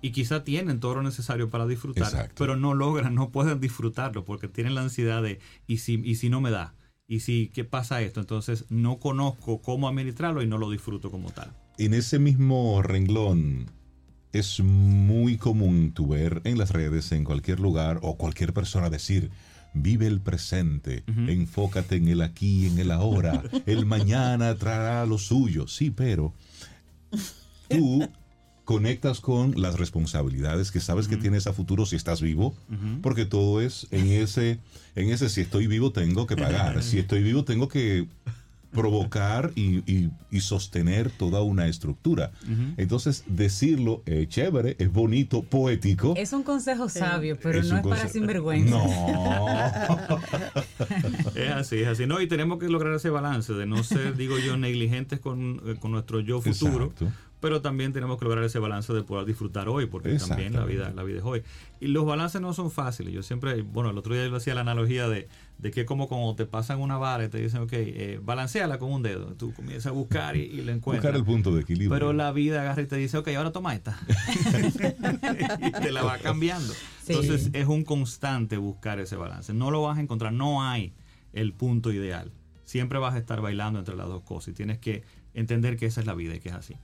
y 0.05 0.11
quizá 0.11 0.45
tienen 0.45 0.81
todo 0.81 0.97
lo 0.97 1.03
necesario 1.03 1.49
para 1.49 1.67
disfrutar, 1.67 2.31
pero 2.37 2.57
no 2.57 2.75
logran, 2.75 3.15
no 3.15 3.31
pueden 3.31 3.59
disfrutarlo 3.59 4.23
porque 4.23 4.49
tienen 4.49 4.75
la 4.75 4.83
ansiedad 4.83 5.23
de, 5.23 5.41
¿y 5.67 5.79
si, 5.79 5.95
y 6.05 6.17
si 6.17 6.29
no 6.29 6.43
me 6.43 6.51
da? 6.51 6.75
¿Y 7.09 7.21
si 7.21 7.51
qué 7.55 7.65
pasa 7.65 8.03
esto? 8.03 8.21
Entonces 8.21 8.67
no 8.69 8.99
conozco 8.99 9.63
cómo 9.63 9.89
administrarlo 9.89 10.43
y 10.43 10.47
no 10.47 10.59
lo 10.59 10.71
disfruto 10.71 11.11
como 11.11 11.31
tal. 11.31 11.55
En 11.79 11.95
ese 11.95 12.19
mismo 12.19 12.83
renglón, 12.83 13.71
es 14.33 14.61
muy 14.61 15.39
común 15.39 15.93
tu 15.93 16.09
ver 16.09 16.43
en 16.45 16.59
las 16.59 16.73
redes, 16.73 17.11
en 17.13 17.25
cualquier 17.25 17.59
lugar, 17.59 17.99
o 18.03 18.19
cualquier 18.19 18.53
persona 18.53 18.91
decir, 18.91 19.31
vive 19.73 20.07
el 20.07 20.21
presente, 20.21 21.03
enfócate 21.07 21.97
en 21.97 22.09
el 22.09 22.21
aquí, 22.21 22.67
en 22.67 22.79
el 22.79 22.91
ahora, 22.91 23.43
el 23.65 23.87
mañana 23.87 24.55
traerá 24.57 25.07
lo 25.07 25.17
suyo. 25.17 25.67
Sí, 25.67 25.91
pero 25.91 26.35
tú 27.71 28.07
conectas 28.65 29.21
con 29.21 29.61
las 29.61 29.79
responsabilidades 29.79 30.71
que 30.71 30.81
sabes 30.81 31.07
que 31.07 31.17
tienes 31.17 31.47
a 31.47 31.53
futuro 31.53 31.85
si 31.87 31.97
estás 31.97 32.23
vivo, 32.23 32.55
porque 33.03 33.27
todo 33.27 33.61
es 33.61 33.87
en 33.91 34.09
ese, 34.09 34.59
en 34.95 35.11
ese 35.11 35.29
si 35.29 35.43
estoy 35.43 35.67
vivo 35.67 35.93
tengo 35.93 36.27
que 36.27 36.37
pagar, 36.37 36.83
si 36.83 36.99
estoy 36.99 37.23
vivo 37.23 37.45
tengo 37.45 37.69
que 37.69 38.07
provocar 38.75 39.53
y, 39.55 40.11
sostener 40.41 41.11
toda 41.11 41.43
una 41.43 41.69
estructura. 41.69 42.33
Entonces, 42.77 43.25
decirlo 43.27 44.03
es 44.05 44.29
chévere, 44.29 44.77
es 44.79 44.93
bonito, 44.93 45.43
poético. 45.43 46.15
Es 46.17 46.33
un 46.33 46.43
consejo 46.43 46.89
sabio, 46.89 47.39
pero 47.41 47.63
no 47.63 47.77
es 47.77 47.83
para 47.83 48.09
sinvergüenza. 48.09 48.77
No. 48.77 50.19
es 51.35 51.51
así, 51.51 51.77
es 51.77 51.89
así. 51.89 52.07
No, 52.07 52.21
y 52.21 52.27
tenemos 52.27 52.59
que 52.59 52.69
lograr 52.69 52.95
ese 52.95 53.11
balance 53.11 53.53
de 53.55 53.65
no 53.65 53.83
ser, 53.85 54.17
digo 54.17 54.39
yo, 54.39 54.57
negligentes 54.57 55.21
con, 55.21 55.63
eh, 55.67 55.77
con 55.79 55.93
nuestro 55.93 56.21
yo 56.21 56.43
futuro, 56.43 56.93
pero 57.45 57.61
también 57.61 57.93
tenemos 57.93 58.19
que 58.19 58.25
lograr 58.25 58.43
ese 58.43 58.59
balance 58.59 58.91
de 58.95 59.03
poder 59.03 59.27
disfrutar 59.27 59.69
hoy, 59.69 59.85
porque 59.85 60.15
también 60.15 60.55
la 60.55 60.65
vida, 60.65 60.91
la 60.97 61.03
vida 61.03 61.19
es 61.19 61.25
hoy. 61.25 61.43
Y 61.79 61.89
los 61.89 62.07
balances 62.07 62.41
no 62.41 62.55
son 62.55 62.71
fáciles. 62.71 63.13
Yo 63.13 63.23
siempre, 63.23 63.61
bueno, 63.61 63.91
el 63.91 63.99
otro 63.99 64.15
día 64.15 64.27
yo 64.27 64.35
hacía 64.35 64.55
la 64.55 64.63
analogía 64.63 65.11
de, 65.11 65.29
de 65.59 65.71
que 65.71 65.85
como 65.85 66.09
cuando 66.09 66.35
te 66.37 66.47
pasan 66.47 66.81
una 66.81 66.97
vara 66.97 67.23
y 67.27 67.29
te 67.29 67.37
dicen, 67.37 67.61
ok, 67.61 67.73
eh, 67.75 68.19
balanceala 68.23 68.79
con 68.79 68.91
un 68.91 69.03
dedo. 69.03 69.35
Tú 69.35 69.53
comienzas 69.53 69.89
a 69.89 69.91
buscar 69.91 70.39
y, 70.39 70.45
y 70.45 70.63
lo 70.63 70.73
encuentras. 70.73 71.13
Buscar 71.13 71.17
el 71.17 71.27
punto 71.27 71.55
de 71.55 71.61
equilibrio. 71.61 71.91
Pero 71.91 72.15
la 72.15 72.33
vida 72.33 72.63
agarra 72.63 72.81
y 72.81 72.87
te 72.87 72.97
dice, 72.97 73.19
ok, 73.19 73.29
ahora 73.37 73.53
toma 73.53 73.75
esta. 73.75 74.01
y 75.61 75.71
te 75.71 75.93
la 75.93 76.03
va 76.03 76.17
cambiando. 76.17 76.73
Entonces 77.07 77.51
es 77.53 77.67
un 77.67 77.85
constante 77.85 78.57
buscar 78.57 79.01
ese 79.01 79.17
balance. 79.17 79.53
No 79.53 79.71
lo 79.71 79.83
vas 79.83 79.99
a 79.99 80.01
encontrar, 80.01 80.33
no 80.33 80.63
hay 80.63 80.95
el 81.35 81.53
punto 81.53 81.93
ideal. 81.93 82.33
Siempre 82.65 82.99
vas 82.99 83.15
a 83.15 83.19
estar 83.19 83.43
bailando 83.43 83.81
entre 83.81 83.97
las 83.97 84.07
dos 84.07 84.23
cosas 84.23 84.49
y 84.49 84.53
tienes 84.55 84.79
que 84.79 85.03
entender 85.35 85.77
que 85.77 85.85
esa 85.85 86.01
es 86.01 86.07
la 86.07 86.15
vida 86.15 86.35
y 86.35 86.41
que 86.41 86.49
es 86.49 86.55
así. 86.55 86.75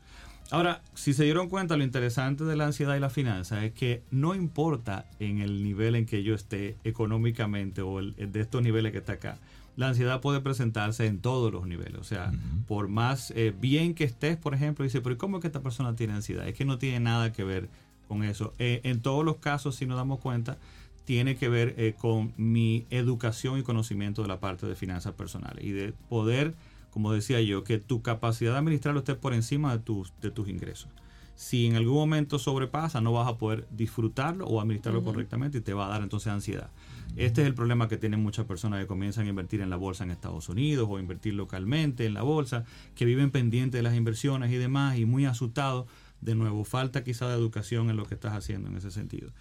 Ahora, 0.50 0.82
si 0.94 1.14
se 1.14 1.24
dieron 1.24 1.48
cuenta, 1.48 1.76
lo 1.76 1.84
interesante 1.84 2.44
de 2.44 2.56
la 2.56 2.66
ansiedad 2.66 2.96
y 2.96 3.00
la 3.00 3.10
finanza 3.10 3.64
es 3.64 3.72
que 3.72 4.02
no 4.10 4.34
importa 4.34 5.06
en 5.20 5.40
el 5.40 5.62
nivel 5.62 5.94
en 5.94 6.06
que 6.06 6.24
yo 6.24 6.34
esté 6.34 6.76
económicamente 6.82 7.82
o 7.82 8.00
el, 8.00 8.14
de 8.16 8.40
estos 8.40 8.60
niveles 8.60 8.90
que 8.90 8.98
está 8.98 9.12
acá, 9.12 9.38
la 9.76 9.88
ansiedad 9.88 10.20
puede 10.20 10.40
presentarse 10.40 11.06
en 11.06 11.20
todos 11.20 11.52
los 11.52 11.66
niveles. 11.66 11.98
O 11.98 12.04
sea, 12.04 12.32
por 12.66 12.88
más 12.88 13.32
eh, 13.36 13.54
bien 13.58 13.94
que 13.94 14.04
estés, 14.04 14.36
por 14.36 14.54
ejemplo, 14.54 14.84
dice, 14.84 15.00
pero 15.00 15.16
¿cómo 15.16 15.36
es 15.36 15.40
que 15.40 15.46
esta 15.46 15.62
persona 15.62 15.94
tiene 15.94 16.14
ansiedad? 16.14 16.48
Es 16.48 16.54
que 16.54 16.64
no 16.64 16.78
tiene 16.78 17.00
nada 17.00 17.32
que 17.32 17.44
ver 17.44 17.68
con 18.08 18.24
eso. 18.24 18.52
Eh, 18.58 18.80
en 18.82 19.00
todos 19.00 19.24
los 19.24 19.36
casos, 19.36 19.76
si 19.76 19.86
nos 19.86 19.96
damos 19.96 20.18
cuenta, 20.18 20.58
tiene 21.04 21.36
que 21.36 21.48
ver 21.48 21.74
eh, 21.78 21.94
con 21.96 22.32
mi 22.36 22.86
educación 22.90 23.58
y 23.58 23.62
conocimiento 23.62 24.22
de 24.22 24.28
la 24.28 24.40
parte 24.40 24.66
de 24.66 24.74
finanzas 24.74 25.14
personales 25.14 25.64
y 25.64 25.70
de 25.70 25.92
poder 26.08 26.54
como 26.90 27.12
decía 27.12 27.40
yo, 27.40 27.64
que 27.64 27.78
tu 27.78 28.02
capacidad 28.02 28.52
de 28.52 28.58
administrarlo 28.58 29.00
esté 29.00 29.14
por 29.14 29.34
encima 29.34 29.76
de 29.76 29.82
tus, 29.82 30.12
de 30.20 30.30
tus 30.30 30.48
ingresos. 30.48 30.88
Si 31.36 31.66
en 31.66 31.76
algún 31.76 31.94
momento 31.94 32.38
sobrepasa, 32.38 33.00
no 33.00 33.12
vas 33.12 33.26
a 33.26 33.38
poder 33.38 33.66
disfrutarlo 33.70 34.46
o 34.46 34.60
administrarlo 34.60 35.02
correctamente 35.02 35.58
y 35.58 35.60
te 35.62 35.72
va 35.72 35.86
a 35.86 35.88
dar 35.88 36.02
entonces 36.02 36.30
ansiedad. 36.30 36.70
Este 37.16 37.40
es 37.40 37.46
el 37.46 37.54
problema 37.54 37.88
que 37.88 37.96
tienen 37.96 38.22
muchas 38.22 38.44
personas 38.44 38.80
que 38.80 38.86
comienzan 38.86 39.26
a 39.26 39.30
invertir 39.30 39.62
en 39.62 39.70
la 39.70 39.76
bolsa 39.76 40.04
en 40.04 40.10
Estados 40.10 40.50
Unidos 40.50 40.86
o 40.90 40.98
invertir 40.98 41.34
localmente 41.34 42.04
en 42.04 42.12
la 42.12 42.22
bolsa, 42.22 42.64
que 42.94 43.06
viven 43.06 43.30
pendientes 43.30 43.78
de 43.78 43.82
las 43.82 43.94
inversiones 43.94 44.52
y 44.52 44.56
demás 44.56 44.98
y 44.98 45.06
muy 45.06 45.24
asustados. 45.24 45.86
De 46.20 46.34
nuevo, 46.34 46.64
falta 46.64 47.02
quizá 47.02 47.26
de 47.28 47.36
educación 47.36 47.88
en 47.88 47.96
lo 47.96 48.04
que 48.04 48.12
estás 48.12 48.34
haciendo 48.34 48.68
en 48.68 48.76
ese 48.76 48.90
sentido. 48.90 49.32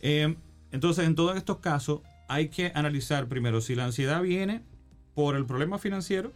Eh, 0.00 0.36
entonces, 0.72 1.06
en 1.06 1.14
todos 1.14 1.38
estos 1.38 1.60
casos, 1.60 2.02
hay 2.28 2.48
que 2.48 2.70
analizar 2.74 3.28
primero 3.28 3.62
si 3.62 3.74
la 3.74 3.86
ansiedad 3.86 4.20
viene 4.20 4.62
por 5.14 5.36
el 5.36 5.46
problema 5.46 5.78
financiero 5.78 6.32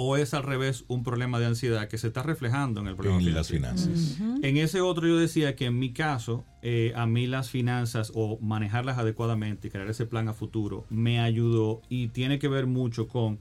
o 0.00 0.16
es 0.16 0.32
al 0.32 0.44
revés 0.44 0.84
un 0.86 1.02
problema 1.02 1.40
de 1.40 1.46
ansiedad 1.46 1.88
que 1.88 1.98
se 1.98 2.06
está 2.06 2.22
reflejando 2.22 2.80
en 2.80 2.86
el 2.86 2.94
problema 2.94 3.18
en 3.18 3.34
las 3.34 3.48
finanzas. 3.48 4.20
En 4.42 4.56
ese 4.56 4.80
otro 4.80 5.08
yo 5.08 5.18
decía 5.18 5.56
que 5.56 5.64
en 5.64 5.76
mi 5.76 5.92
caso, 5.92 6.44
eh, 6.62 6.92
a 6.94 7.04
mí 7.06 7.26
las 7.26 7.50
finanzas 7.50 8.12
o 8.14 8.38
manejarlas 8.40 8.96
adecuadamente 8.98 9.66
y 9.66 9.70
crear 9.72 9.90
ese 9.90 10.06
plan 10.06 10.28
a 10.28 10.34
futuro 10.34 10.86
me 10.88 11.18
ayudó 11.18 11.82
y 11.88 12.08
tiene 12.08 12.38
que 12.38 12.46
ver 12.46 12.68
mucho 12.68 13.08
con 13.08 13.40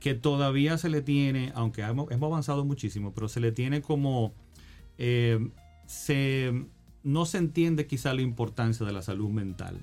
que 0.00 0.14
todavía 0.14 0.76
se 0.76 0.88
le 0.88 1.02
tiene, 1.02 1.52
aunque 1.54 1.82
hemos, 1.82 2.10
avanzado 2.10 2.64
muchísimo, 2.64 3.12
pero 3.14 3.28
se 3.28 3.38
le 3.38 3.52
tiene 3.52 3.80
como... 3.80 4.34
Eh, 4.98 5.50
se, 5.86 6.64
no 7.04 7.26
se 7.26 7.38
entiende 7.38 7.86
quizá 7.86 8.12
la 8.12 8.22
importancia 8.22 8.84
de 8.84 8.92
la 8.92 9.02
salud 9.02 9.30
mental 9.30 9.78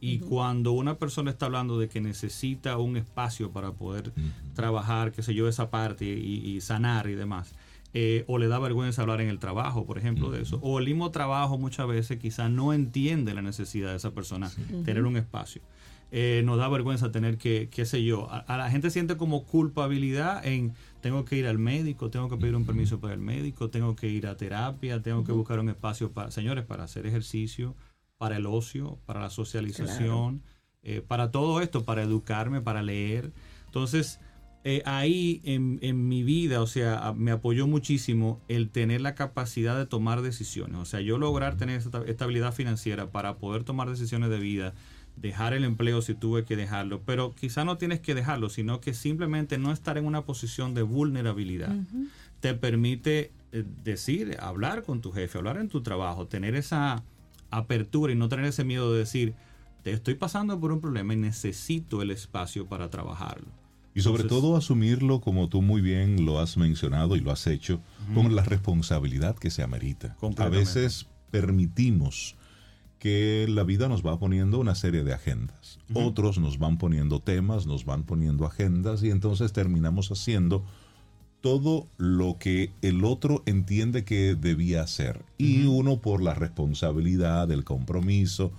y 0.00 0.18
cuando 0.18 0.72
una 0.72 0.98
persona 0.98 1.30
está 1.30 1.46
hablando 1.46 1.78
de 1.78 1.88
que 1.88 2.00
necesita 2.00 2.78
un 2.78 2.96
espacio 2.96 3.50
para 3.50 3.72
poder 3.72 4.12
trabajar, 4.54 5.12
qué 5.12 5.22
sé 5.22 5.34
yo, 5.34 5.48
esa 5.48 5.70
parte 5.70 6.04
y, 6.04 6.60
sanar 6.60 7.08
y 7.08 7.14
demás, 7.14 7.54
eh, 7.94 8.24
o 8.28 8.38
le 8.38 8.48
da 8.48 8.58
vergüenza 8.58 9.02
hablar 9.02 9.20
en 9.20 9.28
el 9.28 9.38
trabajo, 9.38 9.86
por 9.86 9.98
ejemplo, 9.98 10.30
de 10.30 10.42
eso, 10.42 10.58
o 10.62 10.78
el 10.78 10.84
mismo 10.84 11.10
trabajo 11.10 11.58
muchas 11.58 11.88
veces 11.88 12.18
quizá 12.18 12.48
no 12.48 12.72
entiende 12.72 13.34
la 13.34 13.42
necesidad 13.42 13.90
de 13.90 13.96
esa 13.96 14.12
persona 14.12 14.50
tener 14.84 15.04
un 15.04 15.16
espacio. 15.16 15.62
Eh, 16.10 16.42
nos 16.44 16.56
da 16.56 16.68
vergüenza 16.68 17.12
tener 17.12 17.36
que, 17.36 17.68
qué 17.70 17.84
sé 17.84 18.02
yo, 18.02 18.28
a, 18.30 18.56
la 18.56 18.70
gente 18.70 18.90
siente 18.90 19.18
como 19.18 19.44
culpabilidad 19.44 20.46
en 20.46 20.72
tengo 21.02 21.26
que 21.26 21.36
ir 21.36 21.46
al 21.46 21.58
médico, 21.58 22.08
tengo 22.08 22.30
que 22.30 22.36
pedir 22.38 22.56
un 22.56 22.64
permiso 22.64 22.98
para 22.98 23.12
el 23.12 23.20
médico, 23.20 23.68
tengo 23.68 23.94
que 23.94 24.08
ir 24.08 24.26
a 24.26 24.36
terapia, 24.36 25.02
tengo 25.02 25.22
que 25.24 25.32
buscar 25.32 25.60
un 25.60 25.68
espacio 25.68 26.10
para, 26.10 26.30
señores, 26.30 26.64
para 26.64 26.84
hacer 26.84 27.06
ejercicio, 27.06 27.74
para 28.18 28.36
el 28.36 28.46
ocio, 28.46 28.98
para 29.06 29.20
la 29.20 29.30
socialización, 29.30 30.42
eh, 30.82 31.02
para 31.06 31.30
todo 31.30 31.60
esto, 31.60 31.84
para 31.84 32.02
educarme, 32.02 32.60
para 32.60 32.82
leer. 32.82 33.32
Entonces, 33.66 34.20
eh, 34.64 34.82
ahí 34.84 35.40
en, 35.44 35.78
en, 35.82 36.08
mi 36.08 36.24
vida, 36.24 36.60
o 36.60 36.66
sea, 36.66 37.14
me 37.16 37.30
apoyó 37.30 37.66
muchísimo 37.66 38.40
el 38.48 38.70
tener 38.70 39.00
la 39.00 39.14
capacidad 39.14 39.78
de 39.78 39.86
tomar 39.86 40.20
decisiones. 40.20 40.76
O 40.76 40.84
sea, 40.84 41.00
yo 41.00 41.16
lograr 41.16 41.56
tener 41.56 41.78
esta 41.78 42.02
estabilidad 42.04 42.52
financiera 42.52 43.10
para 43.10 43.36
poder 43.36 43.62
tomar 43.62 43.88
decisiones 43.88 44.30
de 44.30 44.38
vida, 44.38 44.74
dejar 45.16 45.52
el 45.52 45.64
empleo 45.64 46.02
si 46.02 46.14
tuve 46.14 46.44
que 46.44 46.56
dejarlo, 46.56 47.02
pero 47.04 47.34
quizá 47.34 47.64
no 47.64 47.78
tienes 47.78 48.00
que 48.00 48.14
dejarlo, 48.14 48.48
sino 48.50 48.80
que 48.80 48.94
simplemente 48.94 49.58
no 49.58 49.72
estar 49.72 49.96
en 49.96 50.06
una 50.06 50.24
posición 50.24 50.74
de 50.74 50.82
vulnerabilidad. 50.82 51.74
Te 52.40 52.54
permite 52.54 53.32
eh, 53.52 53.64
decir, 53.84 54.36
hablar 54.40 54.82
con 54.82 55.00
tu 55.00 55.12
jefe, 55.12 55.38
hablar 55.38 55.56
en 55.56 55.68
tu 55.68 55.82
trabajo, 55.82 56.26
tener 56.26 56.54
esa 56.54 57.02
apertura 57.50 58.12
y 58.12 58.16
no 58.16 58.28
tener 58.28 58.46
ese 58.46 58.64
miedo 58.64 58.92
de 58.92 59.00
decir, 59.00 59.34
te 59.82 59.92
estoy 59.92 60.14
pasando 60.14 60.58
por 60.58 60.72
un 60.72 60.80
problema 60.80 61.14
y 61.14 61.16
necesito 61.16 62.02
el 62.02 62.10
espacio 62.10 62.66
para 62.66 62.90
trabajarlo. 62.90 63.48
Y 63.94 64.02
sobre 64.02 64.24
todo 64.24 64.56
asumirlo, 64.56 65.20
como 65.20 65.48
tú 65.48 65.60
muy 65.60 65.80
bien 65.80 66.24
lo 66.24 66.38
has 66.38 66.56
mencionado 66.56 67.16
y 67.16 67.20
lo 67.20 67.32
has 67.32 67.46
hecho, 67.48 67.80
con 68.14 68.36
la 68.36 68.44
responsabilidad 68.44 69.36
que 69.36 69.50
se 69.50 69.62
amerita. 69.62 70.16
A 70.36 70.48
veces 70.48 71.08
permitimos 71.30 72.36
que 72.98 73.46
la 73.48 73.64
vida 73.64 73.88
nos 73.88 74.04
va 74.04 74.18
poniendo 74.18 74.58
una 74.58 74.74
serie 74.74 75.02
de 75.02 75.14
agendas. 75.14 75.78
Otros 75.94 76.38
nos 76.38 76.58
van 76.58 76.78
poniendo 76.78 77.20
temas, 77.20 77.66
nos 77.66 77.84
van 77.84 78.04
poniendo 78.04 78.44
agendas 78.46 79.02
y 79.02 79.10
entonces 79.10 79.52
terminamos 79.52 80.10
haciendo 80.10 80.64
todo 81.40 81.86
lo 81.96 82.36
que 82.38 82.70
el 82.82 83.04
otro 83.04 83.42
entiende 83.46 84.04
que 84.04 84.34
debía 84.34 84.82
hacer. 84.82 85.24
Y 85.38 85.64
uno 85.66 86.00
por 86.00 86.22
la 86.22 86.34
responsabilidad, 86.34 87.50
el 87.50 87.64
compromiso, 87.64 88.52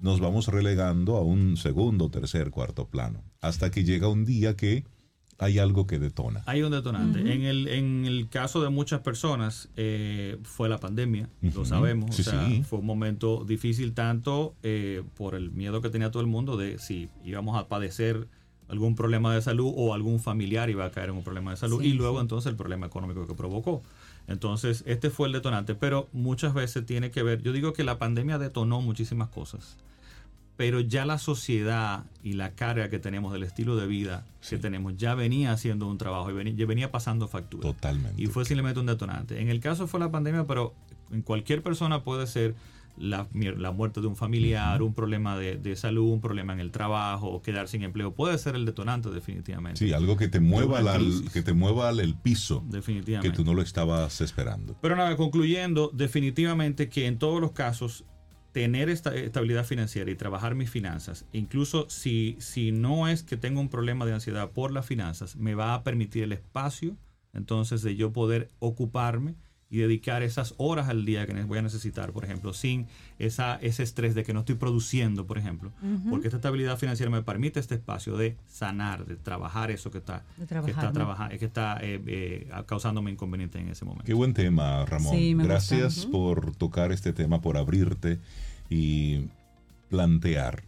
nos 0.00 0.20
vamos 0.20 0.48
relegando 0.48 1.16
a 1.16 1.22
un 1.22 1.56
segundo, 1.56 2.10
tercer, 2.10 2.50
cuarto 2.50 2.86
plano. 2.86 3.22
Hasta 3.40 3.70
que 3.70 3.84
llega 3.84 4.08
un 4.08 4.24
día 4.24 4.56
que 4.56 4.84
hay 5.38 5.58
algo 5.58 5.86
que 5.86 5.98
detona. 5.98 6.42
Hay 6.46 6.62
un 6.62 6.70
detonante. 6.70 7.20
en, 7.20 7.42
el, 7.42 7.68
en 7.68 8.04
el 8.04 8.28
caso 8.28 8.62
de 8.62 8.68
muchas 8.68 9.00
personas 9.00 9.70
eh, 9.76 10.36
fue 10.42 10.68
la 10.68 10.78
pandemia, 10.78 11.30
lo 11.54 11.64
sabemos. 11.64 12.18
o 12.18 12.22
sea, 12.22 12.46
fue 12.64 12.80
un 12.80 12.86
momento 12.86 13.44
difícil 13.44 13.94
tanto 13.94 14.54
eh, 14.62 15.02
por 15.16 15.34
el 15.34 15.50
miedo 15.50 15.80
que 15.80 15.88
tenía 15.88 16.10
todo 16.10 16.22
el 16.22 16.28
mundo 16.28 16.58
de 16.58 16.78
si 16.78 17.08
íbamos 17.24 17.58
a 17.58 17.68
padecer 17.68 18.28
algún 18.70 18.94
problema 18.94 19.34
de 19.34 19.42
salud 19.42 19.72
o 19.76 19.94
algún 19.94 20.20
familiar 20.20 20.70
iba 20.70 20.84
a 20.84 20.90
caer 20.90 21.10
en 21.10 21.16
un 21.16 21.24
problema 21.24 21.50
de 21.50 21.56
salud 21.56 21.82
y 21.82 21.92
luego 21.92 22.20
entonces 22.20 22.50
el 22.50 22.56
problema 22.56 22.86
económico 22.86 23.26
que 23.26 23.34
provocó. 23.34 23.82
Entonces, 24.28 24.84
este 24.86 25.10
fue 25.10 25.26
el 25.26 25.32
detonante, 25.32 25.74
pero 25.74 26.08
muchas 26.12 26.54
veces 26.54 26.86
tiene 26.86 27.10
que 27.10 27.22
ver, 27.22 27.42
yo 27.42 27.52
digo 27.52 27.72
que 27.72 27.82
la 27.82 27.98
pandemia 27.98 28.38
detonó 28.38 28.80
muchísimas 28.80 29.28
cosas, 29.28 29.76
pero 30.56 30.80
ya 30.80 31.04
la 31.04 31.18
sociedad 31.18 32.04
y 32.22 32.34
la 32.34 32.50
carga 32.50 32.90
que 32.90 32.98
tenemos 32.98 33.32
del 33.32 33.42
estilo 33.42 33.76
de 33.76 33.86
vida 33.86 34.24
que 34.48 34.58
tenemos 34.58 34.96
ya 34.96 35.14
venía 35.14 35.52
haciendo 35.52 35.88
un 35.88 35.98
trabajo 35.98 36.30
y 36.30 36.34
venía, 36.34 36.54
ya 36.54 36.66
venía 36.66 36.92
pasando 36.92 37.26
factura. 37.28 37.62
Totalmente. 37.62 38.22
Y 38.22 38.26
fue 38.26 38.44
simplemente 38.44 38.78
un 38.78 38.86
detonante. 38.86 39.40
En 39.40 39.48
el 39.48 39.58
caso 39.60 39.86
fue 39.88 39.98
la 39.98 40.10
pandemia, 40.10 40.46
pero 40.46 40.74
en 41.10 41.22
cualquier 41.22 41.62
persona 41.62 42.04
puede 42.04 42.26
ser 42.26 42.54
la, 43.00 43.26
muerte 43.72 44.00
de 44.00 44.06
un 44.06 44.16
familiar, 44.16 44.82
un 44.82 44.94
problema 44.94 45.36
de, 45.38 45.76
salud, 45.76 46.12
un 46.12 46.20
problema 46.20 46.52
en 46.52 46.60
el 46.60 46.70
trabajo, 46.70 47.42
quedar 47.42 47.68
sin 47.68 47.82
empleo, 47.82 48.14
puede 48.14 48.38
ser 48.38 48.54
el 48.54 48.64
detonante 48.64 49.10
definitivamente. 49.10 49.78
Sí, 49.78 49.92
algo 49.92 50.16
que 50.16 50.28
te 50.28 50.40
mueva, 50.40 50.80
que 51.32 51.42
te 51.42 51.52
mueva 51.52 51.90
el 51.90 52.14
piso. 52.14 52.64
Definitivamente. 52.68 53.30
Que 53.30 53.36
tú 53.36 53.44
no 53.44 53.54
lo 53.54 53.62
estabas 53.62 54.20
esperando. 54.20 54.76
Pero 54.80 54.96
nada, 54.96 55.16
concluyendo, 55.16 55.90
definitivamente 55.92 56.88
que 56.88 57.06
en 57.06 57.18
todos 57.18 57.40
los 57.40 57.52
casos 57.52 58.04
tener 58.52 58.88
esta 58.88 59.14
estabilidad 59.14 59.64
financiera 59.64 60.10
y 60.10 60.16
trabajar 60.16 60.54
mis 60.54 60.70
finanzas, 60.70 61.24
incluso 61.32 61.88
si, 61.88 62.36
si 62.40 62.72
no 62.72 63.08
es 63.08 63.22
que 63.22 63.36
tengo 63.36 63.60
un 63.60 63.68
problema 63.68 64.04
de 64.04 64.12
ansiedad 64.12 64.50
por 64.50 64.72
las 64.72 64.86
finanzas, 64.86 65.36
me 65.36 65.54
va 65.54 65.74
a 65.74 65.84
permitir 65.84 66.24
el 66.24 66.32
espacio 66.32 66.96
entonces 67.32 67.82
de 67.82 67.96
yo 67.96 68.12
poder 68.12 68.48
ocuparme 68.58 69.36
y 69.70 69.78
dedicar 69.78 70.24
esas 70.24 70.54
horas 70.56 70.88
al 70.88 71.04
día 71.04 71.26
que 71.26 71.32
voy 71.44 71.58
a 71.58 71.62
necesitar, 71.62 72.12
por 72.12 72.24
ejemplo, 72.24 72.52
sin 72.52 72.88
esa, 73.20 73.54
ese 73.56 73.84
estrés 73.84 74.16
de 74.16 74.24
que 74.24 74.34
no 74.34 74.40
estoy 74.40 74.56
produciendo, 74.56 75.26
por 75.26 75.38
ejemplo, 75.38 75.70
porque 76.10 76.26
esta 76.26 76.38
estabilidad 76.38 76.76
financiera 76.76 77.10
me 77.10 77.22
permite 77.22 77.60
este 77.60 77.76
espacio 77.76 78.16
de 78.16 78.36
sanar, 78.48 79.06
de 79.06 79.14
trabajar 79.14 79.70
eso 79.70 79.92
que 79.92 79.98
está, 79.98 80.24
que 80.36 80.70
está, 80.70 80.92
trabajando, 80.92 81.38
que 81.38 81.44
está 81.44 81.78
eh, 81.82 82.02
eh, 82.04 82.48
causándome 82.66 83.12
inconveniente 83.12 83.60
en 83.60 83.68
ese 83.68 83.84
momento. 83.84 84.06
Qué 84.06 84.14
buen 84.14 84.34
tema, 84.34 84.84
Ramón. 84.86 85.38
Gracias 85.38 86.04
por 86.04 86.56
tocar 86.56 86.90
este 86.90 87.12
tema, 87.12 87.40
por 87.40 87.56
abrirte 87.56 88.18
y 88.68 89.28
plantear 89.88 90.64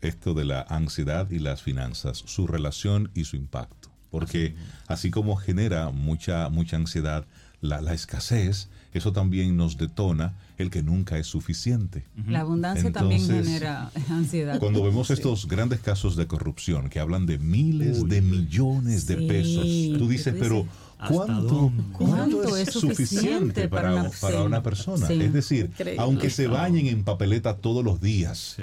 esto 0.00 0.32
de 0.32 0.46
la 0.46 0.62
ansiedad 0.62 1.30
y 1.30 1.38
las 1.38 1.62
finanzas, 1.62 2.22
su 2.24 2.46
relación 2.46 3.10
y 3.14 3.24
su 3.24 3.36
impacto. 3.36 3.90
Porque 4.10 4.54
así 4.86 5.10
como 5.10 5.36
genera 5.36 5.90
mucha, 5.90 6.48
mucha 6.48 6.76
ansiedad, 6.76 7.26
la, 7.60 7.92
escasez, 7.92 8.68
eso 8.92 9.12
también 9.12 9.56
nos 9.56 9.76
detona 9.76 10.34
el 10.58 10.70
que 10.70 10.82
nunca 10.82 11.18
es 11.18 11.26
suficiente. 11.26 12.04
La 12.26 12.40
abundancia 12.40 12.92
también 12.92 13.24
genera 13.26 13.90
ansiedad. 14.10 14.58
Cuando 14.58 14.82
vemos 14.82 15.10
estos 15.10 15.46
grandes 15.46 15.80
casos 15.80 16.16
de 16.16 16.26
corrupción 16.26 16.88
que 16.88 17.00
hablan 17.00 17.26
de 17.26 17.38
miles 17.38 18.08
de 18.08 18.20
millones 18.20 19.06
de 19.06 19.16
pesos, 19.16 19.98
tú 19.98 20.08
dices, 20.08 20.34
pero 20.38 20.66
¿cuánto, 21.08 21.72
¿cuánto, 21.92 22.56
es, 22.56 22.72
suficiente 22.72 23.68
para, 23.68 24.10
una, 24.42 24.62
persona? 24.62 25.08
Es 25.08 25.32
decir, 25.32 25.70
aunque 25.98 26.30
se 26.30 26.46
bañen 26.46 26.86
en 26.86 27.04
papeleta 27.04 27.56
todos 27.56 27.84
los 27.84 28.00
días, 28.00 28.56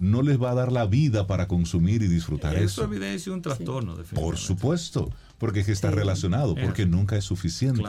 no 0.00 0.22
les 0.22 0.42
va 0.42 0.52
a 0.52 0.54
dar 0.54 0.72
la 0.72 0.86
vida 0.86 1.26
para 1.26 1.46
consumir 1.46 2.02
y 2.02 2.08
disfrutar 2.08 2.56
eso. 2.56 2.64
Eso. 2.64 2.84
evidencia 2.84 3.32
un 3.32 3.42
trastorno, 3.42 3.96
Por 4.14 4.38
supuesto, 4.38 5.10
porque 5.40 5.60
es 5.60 5.66
que 5.66 5.72
está 5.72 5.90
relacionado, 5.90 6.54
porque 6.54 6.84
nunca 6.84 7.16
es 7.16 7.24
suficiente. 7.24 7.82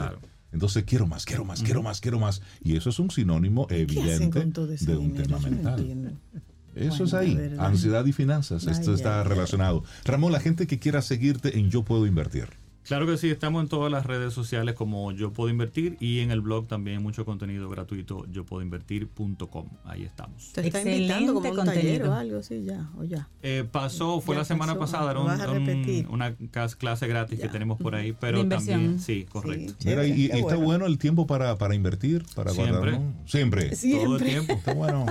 Entonces 0.52 0.84
quiero 0.84 1.06
más, 1.06 1.24
quiero 1.26 1.44
más, 1.44 1.62
quiero 1.62 1.82
más, 1.82 2.00
quiero 2.00 2.18
más. 2.18 2.42
Y 2.64 2.76
eso 2.76 2.88
es 2.90 2.98
un 2.98 3.10
sinónimo 3.10 3.66
evidente 3.70 4.40
de 4.40 4.96
un 4.96 5.12
tema 5.12 5.38
mental. 5.38 6.18
Eso 6.74 7.04
es 7.04 7.12
ahí, 7.12 7.38
ansiedad 7.58 8.06
y 8.06 8.12
finanzas. 8.12 8.66
Esto 8.66 8.94
está 8.94 9.22
relacionado. 9.22 9.84
Ramón, 10.04 10.32
la 10.32 10.40
gente 10.40 10.66
que 10.66 10.78
quiera 10.78 11.02
seguirte 11.02 11.58
en 11.58 11.70
Yo 11.70 11.84
Puedo 11.84 12.06
Invertir. 12.06 12.48
Claro 12.86 13.06
que 13.06 13.16
sí, 13.16 13.30
estamos 13.30 13.62
en 13.62 13.68
todas 13.68 13.92
las 13.92 14.04
redes 14.04 14.34
sociales 14.34 14.74
como 14.74 15.12
Yo 15.12 15.32
Puedo 15.32 15.50
Invertir 15.50 15.96
y 16.00 16.20
en 16.20 16.30
el 16.30 16.40
blog 16.40 16.66
también 16.66 17.02
mucho 17.02 17.24
contenido 17.24 17.68
gratuito, 17.70 18.26
yo 18.30 18.44
puedo 18.44 18.62
invertir.com. 18.62 19.68
Ahí 19.84 20.02
estamos. 20.02 20.52
Te 20.52 20.66
está 20.66 20.82
invitando 20.82 21.34
como 21.34 21.48
un 21.48 21.64
taller 21.64 22.04
o 22.04 22.14
algo 22.14 22.38
así 22.38 22.64
ya, 22.64 22.90
o 22.98 23.04
ya. 23.04 23.28
Eh, 23.42 23.64
pasó, 23.70 24.20
fue 24.20 24.34
la 24.34 24.44
semana 24.44 24.78
pasada, 24.78 25.10
era 25.12 25.20
una 25.20 26.34
clase 26.78 27.06
gratis 27.06 27.40
que 27.40 27.48
tenemos 27.48 27.78
por 27.78 27.94
ahí, 27.94 28.12
pero 28.12 28.46
también, 28.48 28.98
sí, 28.98 29.26
correcto. 29.30 29.74
Mira, 29.84 30.06
y, 30.06 30.26
está 30.26 30.56
bueno. 30.56 30.86
el 30.86 30.98
tiempo 30.98 31.26
para, 31.26 31.56
para 31.58 31.74
invertir, 31.74 32.24
para 32.34 32.52
Siempre. 32.52 32.98
Siempre. 33.26 33.70
Todo 34.04 34.16
el 34.16 34.22
tiempo. 34.22 34.52
Está 34.54 34.74
bueno. 34.74 35.06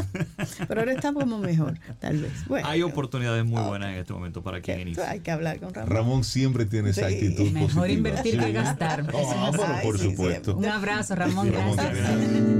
pero 0.67 0.81
ahora 0.81 0.93
está 0.93 1.13
como 1.13 1.39
mejor, 1.39 1.79
tal 1.99 2.19
vez. 2.19 2.31
Hay 2.63 2.81
oportunidades 2.81 3.45
muy 3.45 3.61
buenas 3.63 3.93
en 3.93 3.99
este 3.99 4.13
momento 4.13 4.41
para 4.41 4.61
quien 4.61 4.81
inicia. 4.81 5.09
Hay 5.09 5.21
que 5.21 5.31
hablar 5.31 5.59
con 5.59 5.73
Ramón. 5.73 5.89
Ramón 5.89 6.23
siempre 6.23 6.65
tiene 6.65 6.89
esa 6.89 7.07
actitud 7.07 7.51
Mejor 7.67 7.89
invertir 7.89 8.39
que 8.39 8.51
gastar. 8.51 9.05
por 9.83 9.97
supuesto. 9.99 10.55
Un 10.55 10.65
abrazo, 10.65 11.15
Ramón. 11.15 11.51
gracias. 11.51 12.51